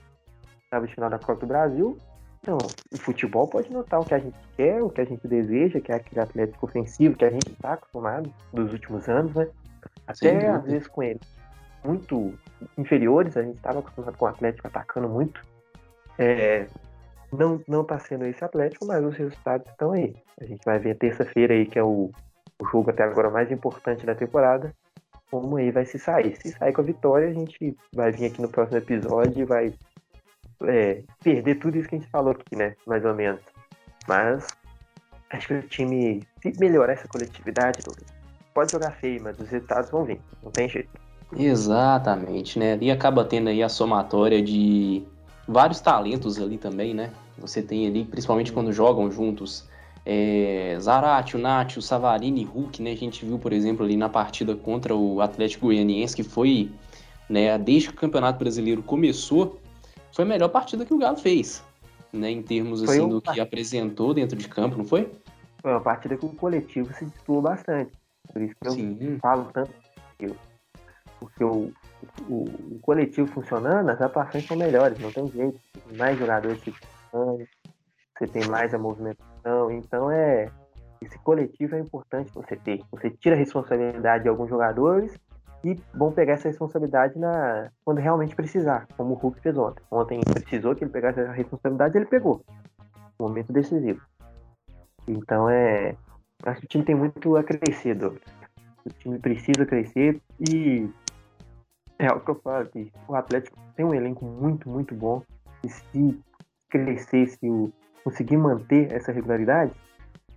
oitava 0.65 0.87
de 0.87 0.95
final 0.95 1.11
da 1.11 1.19
Copa 1.19 1.41
do 1.41 1.47
Brasil 1.47 1.99
Então, 2.41 2.59
o 2.93 2.99
futebol 2.99 3.49
pode 3.49 3.73
notar 3.73 4.01
o 4.01 4.05
que 4.05 4.15
a 4.15 4.19
gente 4.21 4.39
quer, 4.57 4.83
o 4.83 4.89
que 4.89 5.01
a 5.01 5.05
gente 5.05 5.27
deseja, 5.27 5.81
que 5.81 5.91
é 5.91 5.97
aquele 5.97 6.21
atlético 6.21 6.65
ofensivo 6.67 7.17
que 7.17 7.25
a 7.25 7.31
gente 7.31 7.51
está 7.51 7.73
acostumado 7.73 8.33
nos 8.53 8.73
últimos 8.73 9.09
anos, 9.09 9.35
né? 9.35 9.49
Até 10.07 10.49
às 10.49 10.65
vezes 10.65 10.87
com 10.87 11.03
ele 11.03 11.21
muito 11.87 12.35
inferiores, 12.77 13.37
a 13.37 13.43
gente 13.43 13.57
estava 13.57 13.79
acostumado 13.79 14.17
com 14.17 14.25
o 14.25 14.29
Atlético 14.29 14.67
atacando 14.67 15.09
muito. 15.09 15.41
É, 16.19 16.67
não, 17.33 17.61
não 17.67 17.85
tá 17.85 17.99
sendo 17.99 18.25
esse 18.27 18.45
Atlético, 18.45 18.87
mas 18.87 19.05
os 19.05 19.17
resultados 19.17 19.69
estão 19.69 19.93
aí. 19.93 20.15
A 20.41 20.45
gente 20.45 20.65
vai 20.65 20.79
ver 20.79 20.97
terça-feira 20.97 21.55
aí, 21.55 21.67
que 21.67 21.79
é 21.79 21.83
o, 21.83 22.11
o 22.61 22.67
jogo 22.67 22.91
até 22.91 23.03
agora 23.03 23.31
mais 23.31 23.51
importante 23.51 24.07
da 24.07 24.15
temporada, 24.15 24.75
como 25.31 25.57
aí 25.57 25.71
vai 25.71 25.85
se 25.85 25.99
sair. 25.99 26.37
Se 26.37 26.51
sair 26.51 26.73
com 26.73 26.81
a 26.81 26.85
vitória, 26.85 27.29
a 27.29 27.33
gente 27.33 27.77
vai 27.95 28.13
vir 28.13 28.27
aqui 28.27 28.41
no 28.41 28.49
próximo 28.49 28.79
episódio 28.79 29.43
e 29.43 29.45
vai 29.45 29.75
é, 30.65 31.03
perder 31.23 31.57
tudo 31.57 31.77
isso 31.77 31.89
que 31.89 31.97
a 31.97 31.99
gente 31.99 32.11
falou 32.11 32.33
aqui, 32.33 32.57
né? 32.57 32.75
Mais 32.87 33.05
ou 33.05 33.15
menos. 33.15 33.41
Mas 34.07 34.47
acho 35.31 35.49
que 35.49 35.55
o 35.55 35.63
time, 35.63 36.23
se 36.41 36.53
melhorar 36.61 36.93
essa 36.93 37.09
coletividade, 37.09 37.81
pode 38.55 38.73
jogar 38.73 38.93
feio, 38.93 39.23
mas 39.23 39.39
os 39.39 39.49
resultados 39.49 39.91
vão 39.91 40.05
vir. 40.05 40.21
Não 40.43 40.51
tem 40.51 40.69
jeito. 40.69 40.91
Exatamente, 41.37 42.59
né? 42.59 42.79
E 42.81 42.91
acaba 42.91 43.25
tendo 43.25 43.49
aí 43.49 43.63
a 43.63 43.69
somatória 43.69 44.41
de 44.41 45.05
vários 45.47 45.81
talentos 45.81 46.39
ali 46.41 46.59
também, 46.59 46.95
né? 46.95 47.13
Você 47.39 47.63
tem 47.63 47.87
ali, 47.87 48.05
principalmente 48.05 48.53
quando 48.53 48.73
jogam 48.73 49.11
juntos, 49.11 49.69
é, 50.05 50.77
Zarate, 50.81 51.37
Nath, 51.37 51.81
Savarini, 51.81 52.45
Hulk, 52.45 52.83
né? 52.83 52.93
A 52.93 52.97
gente 52.97 53.25
viu, 53.25 53.39
por 53.39 53.53
exemplo, 53.53 53.85
ali 53.85 53.97
na 53.97 54.09
partida 54.09 54.55
contra 54.55 54.95
o 54.95 55.21
Atlético 55.21 55.67
Goianiense, 55.67 56.17
que 56.17 56.23
foi, 56.23 56.71
né, 57.29 57.59
desde 57.59 57.89
que 57.89 57.95
o 57.95 57.99
Campeonato 57.99 58.39
Brasileiro 58.39 58.83
começou, 58.83 59.61
foi 60.13 60.25
a 60.25 60.29
melhor 60.29 60.49
partida 60.49 60.85
que 60.85 60.95
o 60.95 60.99
Galo 60.99 61.17
fez, 61.17 61.63
né? 62.13 62.31
Em 62.31 62.43
termos, 62.43 62.83
assim, 62.83 63.03
um... 63.03 63.09
do 63.09 63.21
que 63.21 63.41
apresentou 63.41 64.15
dentro 64.15 64.37
de 64.37 64.49
campo, 64.49 64.79
não 64.79 64.85
foi? 64.85 65.11
Foi 65.61 65.73
uma 65.73 65.81
partida 65.81 66.17
que 66.17 66.25
o 66.25 66.31
coletivo 66.31 66.93
se 66.95 67.05
destruiu 67.05 67.43
bastante. 67.43 67.93
Por 68.33 68.43
isso 68.43 68.55
que 68.61 68.71
Sim. 68.71 68.97
eu 69.01 69.19
falo 69.19 69.51
tanto 69.53 69.71
porque 71.19 71.45
o, 71.45 71.73
o, 72.29 72.45
o, 72.45 72.79
coletivo 72.83 73.27
funcionando, 73.29 73.91
as 73.91 74.01
atuações 74.01 74.47
são 74.47 74.57
melhores, 74.57 74.99
não 74.99 75.13
tem 75.13 75.27
jeito. 75.29 75.59
Mais 75.97 76.19
jogadores 76.19 76.61
se 76.61 76.75
você 78.19 78.27
tem 78.27 78.47
mais 78.49 78.75
a 78.75 78.79
movimentação, 78.79 79.71
então 79.71 80.11
é. 80.11 80.51
Esse 81.01 81.19
coletivo 81.19 81.77
é 81.77 81.79
importante 81.79 82.33
você 82.33 82.57
ter. 82.57 82.83
Você 82.91 83.11
tira 83.11 83.37
a 83.37 83.39
responsabilidade 83.39 84.23
de 84.25 84.31
alguns 84.31 84.49
jogadores 84.49 85.15
e 85.63 85.79
vão 85.95 86.11
pegar 86.11 86.35
essa 86.35 86.49
responsabilidade 86.49 87.19
na, 87.19 87.71
quando 87.85 87.99
realmente 87.99 88.35
precisar, 88.35 88.89
como 88.97 89.13
o 89.13 89.17
Hulk 89.17 89.41
fez 89.41 89.59
ontem. 89.59 89.83
Ontem 89.91 90.21
precisou 90.21 90.75
que 90.75 90.85
ele 90.85 90.91
pegasse 90.91 91.21
essa 91.21 91.33
responsabilidade 91.33 91.99
ele 91.99 92.07
pegou. 92.07 92.43
Momento 93.21 93.53
decisivo. 93.53 94.01
Então 95.07 95.51
é. 95.51 95.95
Acho 96.45 96.61
que 96.61 96.67
o 96.67 96.69
time 96.69 96.85
tem 96.85 96.95
muito 96.95 97.37
a 97.37 97.45
crescer, 97.45 97.95
Douglas. 97.95 98.23
O 98.85 98.91
time 98.91 99.19
precisa 99.19 99.67
crescer 99.67 100.21
e 100.41 100.89
é 101.99 102.11
o 102.11 102.21
que 102.21 102.31
eu 102.31 102.35
falo 102.37 102.63
aqui. 102.63 102.93
O 103.09 103.15
Atlético 103.15 103.59
tem 103.75 103.85
um 103.85 103.95
elenco 103.95 104.25
muito, 104.25 104.69
muito 104.69 104.95
bom. 104.95 105.23
E 105.65 105.69
se 105.69 106.21
crescer, 106.69 107.27
se 107.27 107.49
o, 107.49 107.73
conseguir 108.05 108.37
manter 108.37 108.93
essa 108.93 109.13
regularidade, 109.13 109.73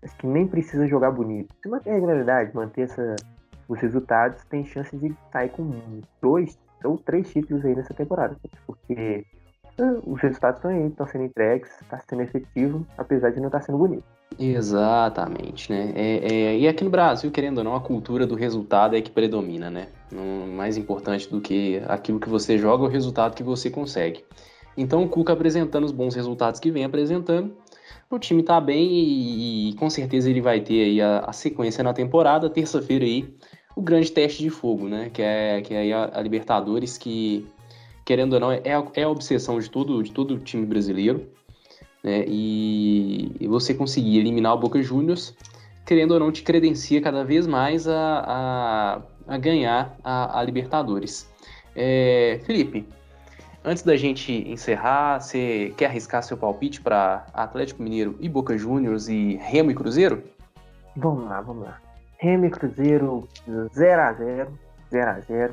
acho 0.04 0.16
que 0.18 0.28
nem 0.28 0.48
precisa 0.48 0.88
jogar 0.88 1.12
bonito. 1.12 1.54
Se 1.62 1.70
manter 1.70 1.92
a 1.92 1.94
regularidade, 1.94 2.56
manter 2.56 2.84
essa, 2.84 3.16
os 3.68 3.80
resultados, 3.80 4.44
tem 4.46 4.66
chance 4.66 4.96
de 4.98 5.16
sair 5.32 5.50
com 5.50 6.02
dois 6.22 6.58
ou 6.84 6.98
três 6.98 7.30
títulos 7.32 7.66
aí 7.66 7.76
nessa 7.76 7.94
temporada. 7.94 8.36
Porque 8.66 9.26
ah, 9.80 10.00
os 10.06 10.20
resultados 10.22 10.60
estão 10.60 10.72
aí, 10.72 10.88
estão 10.88 11.08
sendo 11.08 11.26
entregues, 11.26 11.70
está 11.82 12.00
sendo 12.00 12.22
efetivo, 12.22 12.86
apesar 12.98 13.32
de 13.32 13.40
não 13.40 13.48
estar 13.48 13.60
tá 13.60 13.66
sendo 13.66 13.78
bonito. 13.78 14.04
Exatamente, 14.38 15.72
né? 15.72 15.92
É, 15.96 16.34
é, 16.34 16.58
e 16.58 16.68
aqui 16.68 16.84
no 16.84 16.90
Brasil, 16.90 17.32
querendo 17.32 17.58
ou 17.60 17.64
não, 17.64 17.76
a 17.76 17.82
cultura 17.82 18.28
do 18.28 18.36
resultado 18.36 18.96
é 18.96 19.02
que 19.02 19.10
predomina, 19.10 19.70
né? 19.70 19.88
Não, 20.12 20.48
mais 20.48 20.78
importante 20.78 21.30
do 21.30 21.42
que 21.42 21.82
aquilo 21.88 22.20
que 22.20 22.30
você 22.30 22.58
joga, 22.58 22.86
é 22.86 22.88
o 22.88 22.92
resultado 22.92 23.36
que 23.36 23.44
você 23.44 23.70
consegue. 23.70 24.24
Então, 24.78 25.04
o 25.04 25.10
Cuca 25.10 25.34
apresentando 25.34 25.84
os 25.84 25.92
bons 25.92 26.16
resultados 26.16 26.60
que 26.60 26.72
vem 26.72 26.86
apresentando, 26.86 27.54
o 28.10 28.18
time 28.18 28.42
tá 28.44 28.62
bem 28.62 28.90
e, 28.90 29.70
e 29.72 29.74
com 29.74 29.90
certeza 29.90 30.30
ele 30.30 30.42
vai 30.42 30.62
ter 30.62 30.84
aí 30.84 31.02
a, 31.02 31.20
a 31.20 31.34
sequência 31.34 31.84
na 31.84 31.94
temporada. 31.94 32.50
Terça-feira 32.50 33.04
aí, 33.04 33.34
o 33.76 33.82
grande 33.82 34.12
teste 34.12 34.42
de 34.42 34.50
fogo, 34.50 34.88
né? 34.88 35.10
Que 35.10 35.22
é, 35.22 35.62
que 35.62 35.74
é 35.74 35.92
a, 35.92 36.12
a 36.14 36.22
Libertadores, 36.22 36.98
que, 36.98 37.46
querendo 38.06 38.34
ou 38.34 38.40
não, 38.40 38.52
é, 38.52 38.62
é 38.94 39.04
a 39.04 39.10
obsessão 39.10 39.60
de 39.60 39.70
todo, 39.70 40.02
de 40.02 40.12
todo 40.12 40.40
time 40.40 40.66
brasileiro 40.66 41.28
né? 42.04 42.24
E, 42.28 43.36
e 43.40 43.48
você 43.48 43.74
conseguir 43.74 44.20
eliminar 44.20 44.54
o 44.54 44.58
Boca 44.58 44.82
Juniors, 44.82 45.36
querendo 45.86 46.12
ou 46.12 46.20
não, 46.20 46.32
te 46.32 46.44
credencia 46.44 47.02
cada 47.02 47.24
vez 47.24 47.48
mais 47.48 47.88
a, 47.88 48.24
a, 48.26 49.02
a 49.28 49.38
ganhar 49.38 49.98
a, 50.04 50.40
a 50.40 50.44
Libertadores. 50.44 51.30
É, 51.76 52.40
Felipe, 52.44 52.88
antes 53.64 53.84
da 53.84 53.96
gente 53.96 54.32
encerrar, 54.50 55.20
você 55.20 55.74
quer 55.78 55.88
arriscar 55.88 56.24
seu 56.24 56.38
palpite 56.38 56.82
para 56.82 57.26
Atlético 57.34 57.82
Mineiro 57.82 58.16
e 58.20 58.30
Boca 58.30 58.58
Juniors 58.58 59.08
e 59.08 59.36
Remo 59.36 59.72
e 59.72 59.76
Cruzeiro? 59.76 60.24
Vamos 60.96 61.26
lá, 61.26 61.42
vamos 61.42 61.64
lá. 61.64 61.80
Remo 62.18 62.46
e 62.46 62.50
Cruzeiro 62.50 63.28
0x0. 63.48 64.48
0x0. 64.92 65.52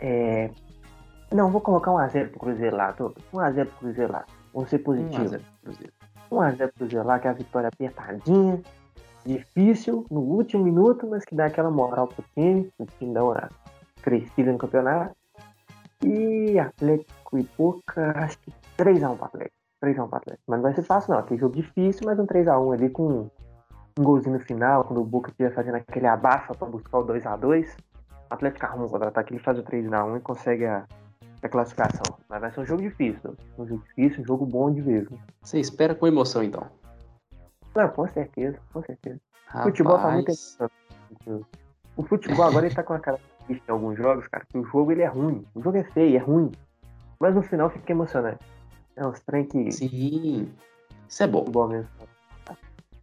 É... 0.00 0.50
Não, 1.32 1.50
vou 1.50 1.60
colocar 1.60 1.90
1x0 1.90 2.30
pro 2.30 2.40
Cruzeiro 2.40 2.76
lá. 2.76 2.94
1x0 2.94 3.66
pro 3.66 3.78
Cruzeiro 3.78 4.12
lá. 4.12 4.24
Vamos 4.56 4.70
ser 4.70 4.78
positivo. 4.78 5.22
1x0 5.22 5.40
Cruzeiro. 5.62 5.92
1x0 6.32 6.72
Cruzeiro 6.72 7.06
lá, 7.06 7.18
que 7.18 7.28
é 7.28 7.30
a 7.30 7.34
vitória 7.34 7.68
apertadinha, 7.68 8.62
difícil, 9.26 10.06
no 10.10 10.20
último 10.20 10.64
minuto, 10.64 11.06
mas 11.06 11.26
que 11.26 11.34
dá 11.34 11.44
aquela 11.44 11.70
moral 11.70 12.08
pro 12.08 12.24
time, 12.34 12.72
o 12.78 12.86
time 12.86 13.12
dá 13.12 13.22
uma 13.22 13.50
crescida 14.00 14.50
no 14.50 14.56
campeonato. 14.56 15.14
E 16.02 16.58
Atlético 16.58 17.38
e 17.38 17.42
Boca, 17.58 18.12
acho 18.16 18.38
que 18.38 18.50
3x1 18.78 19.16
pro 19.16 19.26
Atlético. 19.26 19.56
3x1 19.84 20.08
pro 20.08 20.16
Atlético. 20.16 20.44
Mas 20.46 20.56
não 20.56 20.62
vai 20.62 20.74
ser 20.74 20.82
fácil, 20.82 21.14
não. 21.14 21.22
Tem 21.22 21.36
jogo 21.36 21.54
difícil, 21.54 22.06
mas 22.06 22.18
um 22.18 22.24
3x1 22.24 22.72
ali 22.72 22.88
com 22.88 23.30
um 23.98 24.02
golzinho 24.02 24.38
no 24.38 24.40
final, 24.42 24.84
quando 24.84 25.02
o 25.02 25.04
Boca 25.04 25.28
estiver 25.28 25.52
fazendo 25.52 25.74
aquele 25.74 26.06
abafa 26.06 26.54
para 26.54 26.66
buscar 26.66 27.00
o 27.00 27.06
2x2. 27.06 27.76
O 28.30 28.34
Atlético 28.34 28.64
arruma 28.64 28.86
o 28.86 28.88
contra-ataque, 28.88 29.34
ele 29.34 29.42
faz 29.42 29.58
o 29.58 29.62
3x1 29.62 30.16
e 30.16 30.20
consegue 30.20 30.64
a, 30.64 30.86
a 31.46 31.48
classificação. 31.48 32.18
Mas 32.28 32.40
vai 32.40 32.52
ser 32.52 32.60
um 32.60 32.66
jogo 32.66 32.82
difícil. 32.82 33.36
Um 33.58 33.66
jogo 33.66 33.82
difícil, 33.88 34.22
um 34.22 34.26
jogo 34.26 34.46
bom 34.46 34.72
de 34.72 34.80
ver. 34.80 35.08
Você 35.42 35.58
espera 35.58 35.94
com 35.94 36.06
emoção, 36.06 36.42
então? 36.42 36.66
Não, 37.74 37.88
com 37.88 38.06
certeza, 38.08 38.58
com 38.72 38.82
certeza. 38.82 39.20
Rapaz... 39.46 39.66
O 39.66 39.68
futebol 39.70 39.98
tá 39.98 40.12
muito. 40.12 41.46
O 41.96 42.02
futebol 42.02 42.44
agora 42.46 42.66
ele 42.66 42.74
tá 42.74 42.82
com 42.82 42.94
a 42.94 43.00
cara 43.00 43.18
em 43.48 43.60
alguns 43.68 43.96
jogos, 43.96 44.26
cara, 44.28 44.44
que 44.48 44.58
o 44.58 44.64
jogo 44.64 44.92
ele 44.92 45.02
é 45.02 45.06
ruim. 45.06 45.46
O 45.54 45.62
jogo 45.62 45.76
é 45.76 45.84
feio, 45.84 46.16
é 46.16 46.18
ruim. 46.18 46.50
Mas 47.18 47.34
no 47.34 47.42
final 47.42 47.70
fica 47.70 47.92
emocionante. 47.92 48.44
É 48.96 49.06
uns 49.06 49.20
trem 49.20 49.44
que. 49.44 49.70
Sim. 49.70 50.52
Isso 51.08 51.22
é 51.22 51.26
bom. 51.26 51.40
Futebol 51.40 51.68
mesmo. 51.68 51.88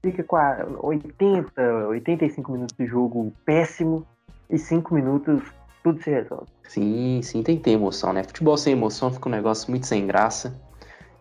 Fica 0.01 0.23
com 0.23 0.36
a 0.36 0.65
80, 0.82 1.88
85 1.88 2.51
minutos 2.51 2.75
de 2.75 2.86
jogo 2.86 3.32
péssimo 3.45 4.06
e 4.49 4.58
5 4.58 4.93
minutos 4.93 5.41
tudo 5.84 6.02
se 6.02 6.10
resolve. 6.10 6.48
Sim, 6.67 7.22
sim, 7.22 7.43
tem 7.43 7.58
que 7.58 7.63
ter 7.63 7.72
emoção, 7.72 8.13
né? 8.13 8.24
Futebol 8.24 8.58
sem 8.58 8.74
emoção 8.74 9.12
fica 9.12 9.28
um 9.28 9.32
negócio 9.32 9.69
muito 9.69 9.86
sem 9.86 10.08
graça. 10.08 10.60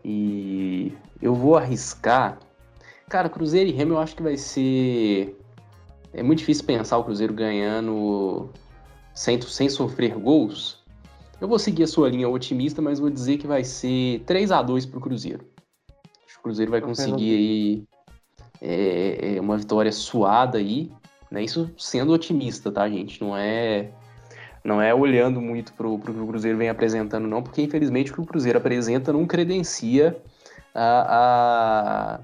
E 0.05 0.93
eu 1.21 1.35
vou 1.35 1.57
arriscar. 1.57 2.39
Cara, 3.09 3.29
Cruzeiro 3.29 3.69
e 3.69 3.73
Remo 3.73 3.95
eu 3.95 3.99
acho 3.99 4.17
que 4.17 4.23
vai 4.23 4.37
ser. 4.37 5.37
É 6.13 6.23
muito 6.23 6.39
difícil 6.39 6.65
pensar 6.65 6.99
o 6.99 7.05
Cruzeiro 7.05 7.35
ganhando 7.35 8.51
sem, 9.15 9.41
sem 9.43 9.69
sofrer 9.69 10.15
gols. 10.17 10.83
Eu 11.41 11.49
vou 11.49 11.59
seguir 11.59 11.83
a 11.83 11.89
sua 11.89 12.09
linha 12.09 12.29
otimista, 12.29 12.81
mas 12.81 13.01
vou 13.01 13.11
dizer 13.11 13.39
que 13.39 13.47
vai 13.47 13.65
ser 13.65 14.21
3 14.21 14.53
a 14.53 14.63
2 14.63 14.87
pro 14.87 15.01
Cruzeiro. 15.01 15.45
Acho 16.25 16.35
que 16.35 16.39
o 16.39 16.43
Cruzeiro 16.43 16.71
vai 16.71 16.81
conseguir 16.81 17.35
aí 17.35 17.85
é, 18.61 19.37
é, 19.37 19.41
uma 19.41 19.57
vitória 19.57 19.91
suada 19.91 20.59
aí. 20.59 20.91
Né? 21.31 21.43
Isso 21.43 21.69
sendo 21.77 22.13
otimista, 22.13 22.71
tá, 22.71 22.89
gente? 22.89 23.21
Não 23.21 23.37
é 23.37 23.91
não 24.65 24.81
é 24.81 24.95
olhando 24.95 25.41
muito 25.41 25.73
para 25.73 25.89
o 25.89 25.99
que 25.99 26.11
o 26.11 26.27
Cruzeiro 26.27 26.57
vem 26.57 26.69
apresentando, 26.69 27.27
não, 27.27 27.43
porque 27.43 27.63
infelizmente 27.63 28.13
o 28.13 28.15
que 28.15 28.21
o 28.21 28.27
Cruzeiro 28.27 28.59
apresenta 28.59 29.13
não 29.13 29.27
credencia 29.27 30.17
a, 30.75 32.21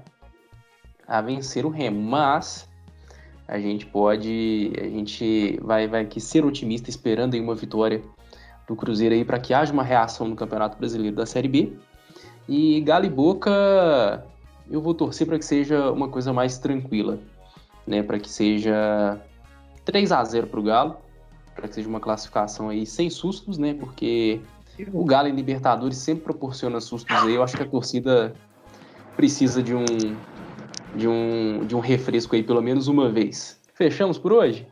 a, 1.07 1.17
a 1.17 1.21
vencer 1.21 1.65
o 1.65 1.69
Remo. 1.69 2.01
Mas 2.01 2.69
a 3.47 3.59
gente 3.59 3.85
pode, 3.85 4.71
a 4.79 4.85
gente 4.85 5.59
vai, 5.61 5.87
vai 5.87 6.05
que 6.05 6.21
ser 6.21 6.45
otimista 6.45 6.89
esperando 6.89 7.35
em 7.35 7.41
uma 7.41 7.55
vitória 7.55 8.01
do 8.67 8.75
Cruzeiro 8.75 9.15
aí 9.15 9.25
para 9.25 9.39
que 9.39 9.53
haja 9.53 9.73
uma 9.73 9.83
reação 9.83 10.27
no 10.27 10.35
Campeonato 10.35 10.77
Brasileiro 10.77 11.15
da 11.15 11.25
Série 11.25 11.47
B. 11.47 11.73
E 12.47 12.79
Galo 12.81 13.05
e 13.05 13.09
Boca, 13.09 14.25
eu 14.71 14.81
vou 14.81 14.93
torcer 14.93 15.27
para 15.27 15.37
que 15.37 15.45
seja 15.45 15.91
uma 15.91 16.07
coisa 16.07 16.31
mais 16.31 16.57
tranquila, 16.57 17.19
né? 17.85 18.01
Para 18.01 18.17
que 18.17 18.29
seja 18.29 19.19
3 19.83 20.11
a 20.11 20.23
0 20.23 20.47
para 20.47 20.59
o 20.59 20.63
Galo 20.63 21.08
para 21.59 21.67
que 21.67 21.75
seja 21.75 21.89
uma 21.89 21.99
classificação 21.99 22.69
aí 22.69 22.85
sem 22.85 23.09
sustos, 23.09 23.57
né? 23.57 23.73
Porque 23.73 24.41
o 24.93 25.03
Galo 25.03 25.27
em 25.27 25.35
Libertadores 25.35 25.97
sempre 25.97 26.23
proporciona 26.23 26.79
sustos 26.79 27.15
aí. 27.15 27.35
Eu 27.35 27.43
acho 27.43 27.57
que 27.57 27.63
a 27.63 27.65
torcida 27.65 28.33
precisa 29.15 29.61
de 29.61 29.75
um, 29.75 29.85
de 30.95 31.07
um, 31.07 31.65
de 31.65 31.75
um 31.75 31.79
refresco 31.79 32.35
aí 32.35 32.43
pelo 32.43 32.61
menos 32.61 32.87
uma 32.87 33.09
vez. 33.09 33.59
Fechamos 33.73 34.17
por 34.17 34.31
hoje? 34.31 34.65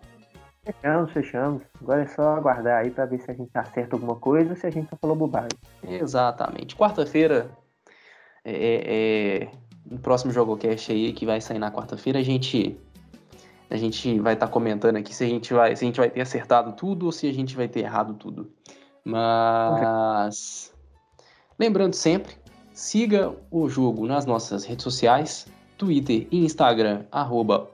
Fechamos, 0.63 1.11
fechamos. 1.11 1.63
Agora 1.81 2.03
é 2.03 2.07
só 2.07 2.35
aguardar 2.35 2.83
aí 2.83 2.91
para 2.91 3.05
ver 3.05 3.19
se 3.19 3.31
a 3.31 3.33
gente 3.33 3.51
acerta 3.53 3.95
alguma 3.95 4.15
coisa 4.15 4.49
ou 4.49 4.55
se 4.55 4.65
a 4.65 4.69
gente 4.69 4.89
só 4.89 4.97
falou 4.97 5.15
bobagem. 5.15 5.57
Exatamente. 5.87 6.75
Quarta-feira 6.75 7.49
é, 8.43 8.51
é, 8.51 9.43
é 9.43 9.51
no 9.89 9.99
próximo 9.99 10.31
Jogocast 10.31 10.91
aí 10.91 11.13
que 11.13 11.25
vai 11.25 11.39
sair 11.39 11.59
na 11.59 11.71
quarta-feira, 11.71 12.19
a 12.19 12.23
gente 12.23 12.77
a 13.69 13.77
gente 13.77 14.19
vai 14.19 14.33
estar 14.33 14.47
tá 14.47 14.51
comentando 14.51 14.95
aqui 14.97 15.13
se 15.13 15.23
a 15.23 15.27
gente 15.27 15.53
vai 15.53 15.75
se 15.75 15.83
a 15.83 15.87
gente 15.87 15.99
vai 15.99 16.09
ter 16.09 16.21
acertado 16.21 16.71
tudo 16.73 17.05
ou 17.07 17.11
se 17.11 17.27
a 17.27 17.33
gente 17.33 17.55
vai 17.55 17.67
ter 17.67 17.81
errado 17.81 18.13
tudo. 18.13 18.49
Mas 19.03 20.73
lembrando 21.59 21.93
sempre, 21.93 22.35
siga 22.73 23.33
o 23.51 23.69
jogo 23.69 24.05
nas 24.05 24.25
nossas 24.25 24.65
redes 24.65 24.83
sociais, 24.83 25.47
Twitter 25.77 26.27
e 26.31 26.43
Instagram, 26.43 27.05
arroba. 27.11 27.69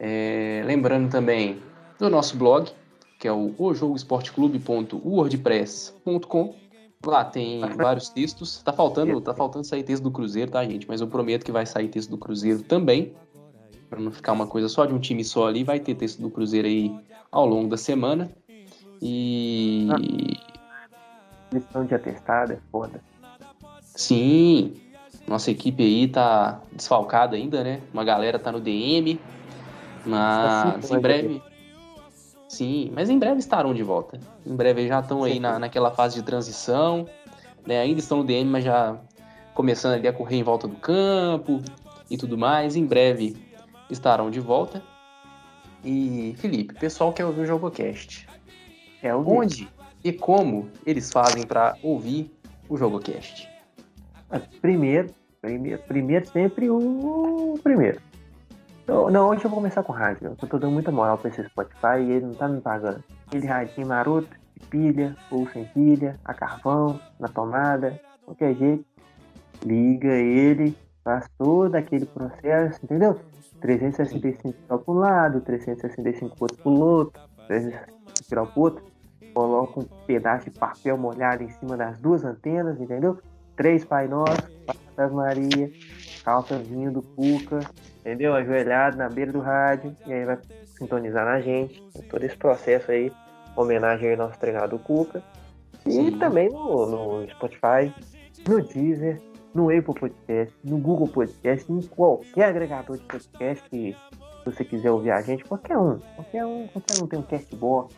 É, 0.00 0.62
lembrando 0.64 1.10
também 1.10 1.60
do 1.98 2.08
nosso 2.08 2.36
blog, 2.36 2.70
que 3.18 3.26
é 3.26 3.32
o 3.32 3.52
ojogoesporteclube.wordpress.com 3.58 6.54
Lá 7.04 7.24
tem 7.24 7.60
vários 7.76 8.08
textos. 8.08 8.60
Tá 8.62 8.72
faltando, 8.72 9.20
tá 9.20 9.32
faltando 9.32 9.64
sair 9.64 9.84
texto 9.84 10.02
do 10.02 10.10
Cruzeiro, 10.10 10.50
tá, 10.50 10.64
gente? 10.64 10.86
Mas 10.88 11.00
eu 11.00 11.06
prometo 11.06 11.44
que 11.44 11.52
vai 11.52 11.64
sair 11.64 11.88
texto 11.88 12.10
do 12.10 12.18
Cruzeiro 12.18 12.62
também. 12.62 13.14
Pra 13.88 13.98
não 13.98 14.12
ficar 14.12 14.32
uma 14.32 14.46
coisa 14.46 14.68
só 14.68 14.84
de 14.84 14.92
um 14.92 14.98
time 14.98 15.24
só 15.24 15.48
ali, 15.48 15.64
vai 15.64 15.80
ter 15.80 15.94
texto 15.94 16.20
do 16.20 16.30
Cruzeiro 16.30 16.68
aí 16.68 16.94
ao 17.30 17.46
longo 17.46 17.68
da 17.68 17.76
semana. 17.76 18.30
E. 19.00 19.88
Lição 21.52 21.84
de 21.84 21.94
atestado 21.94 22.52
é 22.52 22.58
foda. 22.70 23.00
Sim. 23.80 24.74
Nossa 25.26 25.50
equipe 25.50 25.82
aí 25.82 26.08
tá 26.08 26.60
desfalcada 26.72 27.36
ainda, 27.36 27.62
né? 27.62 27.80
Uma 27.92 28.04
galera 28.04 28.38
tá 28.38 28.50
no 28.50 28.60
DM. 28.60 29.20
Mas 30.04 30.90
em 30.90 31.00
breve. 31.00 31.42
Sim, 32.48 32.90
mas 32.94 33.10
em 33.10 33.18
breve 33.18 33.38
estarão 33.38 33.74
de 33.74 33.82
volta. 33.82 34.18
Em 34.46 34.56
breve 34.56 34.88
já 34.88 35.00
estão 35.00 35.22
aí 35.22 35.38
na, 35.38 35.58
naquela 35.58 35.90
fase 35.90 36.14
de 36.14 36.22
transição, 36.22 37.06
né? 37.66 37.80
Ainda 37.80 38.00
estão 38.00 38.18
no 38.18 38.24
DM, 38.24 38.48
mas 38.48 38.64
já 38.64 38.96
começando 39.54 39.94
ali 39.94 40.08
a 40.08 40.12
correr 40.12 40.36
em 40.36 40.42
volta 40.42 40.66
do 40.66 40.76
campo 40.76 41.60
e 42.10 42.16
tudo 42.16 42.38
mais. 42.38 42.74
Em 42.74 42.86
breve 42.86 43.36
estarão 43.90 44.30
de 44.30 44.40
volta. 44.40 44.82
E 45.84 46.34
Felipe, 46.38 46.74
o 46.74 46.78
pessoal 46.78 47.12
quer 47.12 47.24
ouvir 47.24 47.42
o 47.42 47.46
JogoCast. 47.46 48.28
É 49.02 49.14
Onde 49.14 49.68
e 50.02 50.12
como 50.12 50.68
eles 50.84 51.10
fazem 51.12 51.46
para 51.46 51.76
ouvir 51.82 52.30
o 52.68 52.76
JogoCast? 52.76 53.48
Primeiro, 54.60 55.10
primeiro, 55.40 55.82
primeiro 55.82 56.26
sempre 56.26 56.68
o 56.68 57.58
primeiro. 57.62 58.00
Não, 58.86 59.10
não, 59.10 59.28
hoje 59.28 59.44
eu 59.44 59.50
vou 59.50 59.58
começar 59.58 59.82
com 59.82 59.92
rádio. 59.92 60.36
Eu 60.40 60.48
tô 60.48 60.58
dando 60.58 60.72
muita 60.72 60.90
moral 60.90 61.18
pra 61.18 61.28
esse 61.28 61.44
Spotify 61.44 62.00
e 62.00 62.12
ele 62.12 62.26
não 62.26 62.34
tá 62.34 62.48
me 62.48 62.60
pagando. 62.60 63.04
Aquele 63.26 63.46
radinho 63.46 63.86
maroto, 63.86 64.28
de 64.54 64.66
pilha, 64.66 65.16
ou 65.30 65.46
sem 65.50 65.64
pilha, 65.66 66.18
a 66.24 66.32
carvão, 66.32 66.98
na 67.20 67.28
tomada, 67.28 68.00
qualquer 68.24 68.54
jeito. 68.54 68.84
Liga 69.64 70.08
ele, 70.08 70.74
faz 71.08 71.26
todo 71.38 71.74
aquele 71.74 72.04
processo, 72.04 72.80
entendeu? 72.84 73.18
365 73.62 74.54
para 74.68 74.78
um 74.86 74.98
lado, 74.98 75.40
365 75.40 76.36
outro 76.38 76.56
pro 76.58 76.70
outro, 76.70 77.22
365 77.46 78.52
pro 78.52 78.62
outro. 78.62 78.84
Coloca 79.32 79.80
um 79.80 79.84
pedaço 80.06 80.50
de 80.50 80.58
papel 80.58 80.98
molhado 80.98 81.42
em 81.42 81.48
cima 81.48 81.78
das 81.78 81.98
duas 81.98 82.24
antenas, 82.24 82.78
entendeu? 82.78 83.18
Três 83.56 83.86
Pai 83.86 84.06
Nosso, 84.06 84.50
Pai 84.94 85.08
Maria, 85.08 85.72
calçazinho 86.22 86.92
do 86.92 87.00
Cuca, 87.00 87.60
entendeu? 88.00 88.34
Ajoelhado 88.34 88.98
na 88.98 89.08
beira 89.08 89.32
do 89.32 89.40
rádio, 89.40 89.96
e 90.06 90.12
aí 90.12 90.26
vai 90.26 90.38
sintonizar 90.66 91.24
na 91.24 91.40
gente. 91.40 91.82
Todo 92.10 92.22
esse 92.22 92.36
processo 92.36 92.90
aí, 92.90 93.10
homenagem 93.56 94.10
ao 94.10 94.18
nosso 94.18 94.38
treinador 94.38 94.78
Cuca. 94.80 95.22
E 95.86 96.10
também 96.18 96.50
no, 96.50 96.86
no 96.86 97.30
Spotify, 97.30 97.94
no 98.46 98.62
Deezer, 98.62 99.22
no 99.54 99.70
Apple 99.70 99.94
Podcast, 99.94 100.54
no 100.64 100.78
Google 100.78 101.08
Podcast, 101.08 101.72
em 101.72 101.80
qualquer 101.82 102.44
agregador 102.44 102.98
de 102.98 103.04
podcast 103.04 103.68
que 103.70 103.96
você 104.44 104.64
quiser 104.64 104.90
ouvir 104.90 105.10
a 105.10 105.20
gente, 105.20 105.44
qualquer 105.44 105.76
um, 105.76 105.98
qualquer 106.16 106.44
um, 106.44 106.66
qualquer 106.68 107.02
um 107.02 107.06
tem 107.06 107.18
um 107.18 107.22
castbox, 107.22 107.94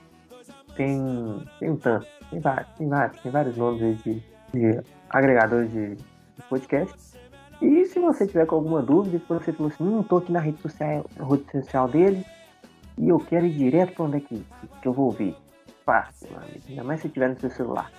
tem, 0.76 1.46
tem 1.58 1.70
um 1.70 1.76
tanto, 1.76 2.06
tem 2.30 2.40
vários, 2.40 2.68
tem 2.74 2.88
vários, 2.88 3.20
tem 3.20 3.32
vários 3.32 3.56
nomes 3.56 4.02
de, 4.02 4.22
de 4.52 4.80
agregadores 5.08 5.70
de, 5.70 5.96
de 5.96 6.42
podcast. 6.48 7.18
E 7.60 7.84
se 7.84 8.00
você 8.00 8.26
tiver 8.26 8.46
com 8.46 8.56
alguma 8.56 8.82
dúvida, 8.82 9.18
se 9.18 9.28
você 9.28 9.52
falou 9.52 9.70
assim, 9.70 9.84
não 9.84 10.02
tô 10.02 10.16
aqui 10.16 10.32
na 10.32 10.40
rede 10.40 10.60
social, 10.62 11.04
rede 11.28 11.50
social 11.52 11.88
dele, 11.88 12.24
e 12.96 13.08
eu 13.08 13.18
quero 13.18 13.46
ir 13.46 13.54
direto 13.54 13.94
para 13.94 14.04
onde 14.04 14.16
é 14.16 14.20
que, 14.20 14.46
que 14.80 14.88
eu 14.88 14.92
vou 14.92 15.06
ouvir. 15.06 15.36
Fácil, 15.84 16.28
amigo. 16.36 16.60
Ainda 16.68 16.84
mais 16.84 17.00
se 17.00 17.08
tiver 17.08 17.28
no 17.28 17.40
seu 17.40 17.50
celular. 17.50 17.90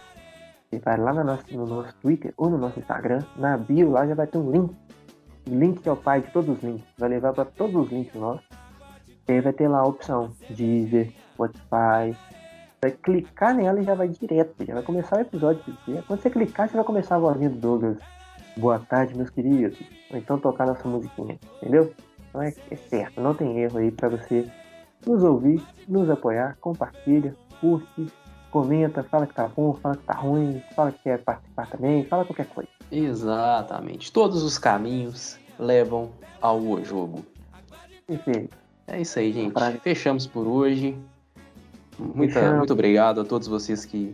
Você 0.71 0.79
vai 0.79 0.97
lá 0.97 1.13
no 1.13 1.23
nosso, 1.25 1.43
no 1.53 1.65
nosso 1.65 1.93
Twitter 1.95 2.33
ou 2.37 2.49
no 2.49 2.57
nosso 2.57 2.79
Instagram, 2.79 3.19
na 3.35 3.57
bio 3.57 3.91
lá 3.91 4.07
já 4.07 4.15
vai 4.15 4.25
ter 4.25 4.37
um 4.37 4.49
link. 4.49 4.73
O 5.49 5.53
link 5.53 5.81
que 5.81 5.89
é 5.89 5.91
o 5.91 5.97
pai 5.97 6.21
de 6.21 6.31
todos 6.31 6.57
os 6.57 6.63
links. 6.63 6.85
Vai 6.97 7.09
levar 7.09 7.33
para 7.33 7.43
todos 7.43 7.75
os 7.75 7.91
links 7.91 8.15
nossos. 8.15 8.47
E 9.27 9.33
aí 9.33 9.41
vai 9.41 9.51
ter 9.51 9.67
lá 9.67 9.79
a 9.79 9.87
opção 9.87 10.31
Deezer, 10.49 11.11
Spotify. 11.33 12.15
Vai 12.81 12.91
clicar 13.03 13.53
nela 13.53 13.81
e 13.81 13.83
já 13.83 13.95
vai 13.95 14.07
direto. 14.07 14.65
Já 14.65 14.75
vai 14.75 14.83
começar 14.83 15.17
o 15.17 15.21
episódio. 15.21 15.61
Quando 16.07 16.21
você 16.21 16.29
clicar, 16.29 16.69
você 16.69 16.75
vai 16.75 16.85
começar 16.85 17.15
a 17.15 17.19
vozinha 17.19 17.49
do 17.49 17.57
Douglas 17.57 17.97
boa 18.57 18.79
tarde, 18.79 19.15
meus 19.15 19.29
queridos. 19.29 19.77
Ou 20.11 20.17
então 20.17 20.39
tocar 20.39 20.67
nossa 20.67 20.87
musiquinha, 20.87 21.39
entendeu? 21.57 21.93
Então 22.29 22.41
é, 22.41 22.53
é 22.69 22.75
certo, 22.75 23.19
não 23.21 23.33
tem 23.33 23.59
erro 23.59 23.77
aí 23.77 23.91
para 23.91 24.09
você 24.09 24.49
nos 25.05 25.23
ouvir, 25.23 25.61
nos 25.87 26.09
apoiar, 26.09 26.57
compartilha, 26.59 27.35
curte, 27.59 28.07
comenta, 28.51 29.01
fala 29.03 29.25
que 29.25 29.33
tá 29.33 29.47
bom, 29.47 29.73
fala 29.73 29.95
que 29.95 30.03
tá 30.03 30.13
ruim, 30.13 30.61
fala 30.75 30.91
que 30.91 30.99
quer 31.03 31.23
participar 31.23 31.67
também, 31.67 32.05
fala 32.05 32.25
qualquer 32.25 32.47
coisa. 32.47 32.69
Exatamente. 32.91 34.11
Todos 34.11 34.43
os 34.43 34.57
caminhos 34.57 35.39
levam 35.57 36.11
ao 36.41 36.83
jogo. 36.83 37.25
Perfeito. 38.05 38.57
É 38.87 38.99
isso 38.99 39.17
aí, 39.17 39.31
gente. 39.31 39.53
Fechamos 39.81 40.27
por 40.27 40.45
hoje. 40.45 40.97
Muita, 41.97 42.57
muito 42.57 42.73
obrigado 42.73 43.21
a 43.21 43.23
todos 43.23 43.47
vocês 43.47 43.85
que 43.85 44.13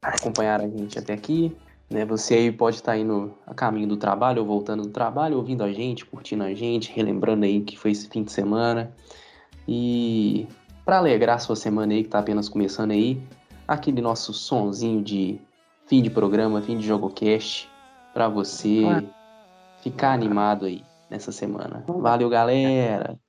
acompanharam 0.00 0.66
a 0.66 0.68
gente 0.68 0.98
até 0.98 1.12
aqui. 1.12 1.56
Né? 1.90 2.04
Você 2.04 2.34
aí 2.34 2.52
pode 2.52 2.76
estar 2.76 2.92
tá 2.92 2.98
indo 2.98 3.34
a 3.46 3.54
caminho 3.54 3.88
do 3.88 3.96
trabalho 3.96 4.42
ou 4.42 4.46
voltando 4.46 4.84
do 4.84 4.90
trabalho, 4.90 5.36
ouvindo 5.36 5.64
a 5.64 5.72
gente, 5.72 6.04
curtindo 6.04 6.44
a 6.44 6.54
gente, 6.54 6.92
relembrando 6.92 7.44
aí 7.44 7.60
que 7.60 7.76
foi 7.76 7.90
esse 7.90 8.08
fim 8.08 8.22
de 8.22 8.30
semana. 8.30 8.92
E 9.66 10.46
para 10.84 10.98
alegrar 10.98 11.40
sua 11.40 11.56
semana 11.56 11.92
aí 11.92 12.02
que 12.02 12.08
está 12.08 12.18
apenas 12.18 12.48
começando 12.48 12.92
aí, 12.92 13.20
aquele 13.68 14.00
nosso 14.00 14.32
sonzinho 14.32 15.02
de 15.02 15.38
fim 15.86 16.02
de 16.02 16.08
programa, 16.08 16.62
fim 16.62 16.78
de 16.78 16.86
jogocast, 16.86 17.68
para 18.14 18.26
você 18.26 18.82
ficar 19.82 20.12
animado 20.12 20.64
aí 20.64 20.82
nessa 21.10 21.30
semana. 21.30 21.84
Valeu, 21.86 22.30
galera! 22.30 23.20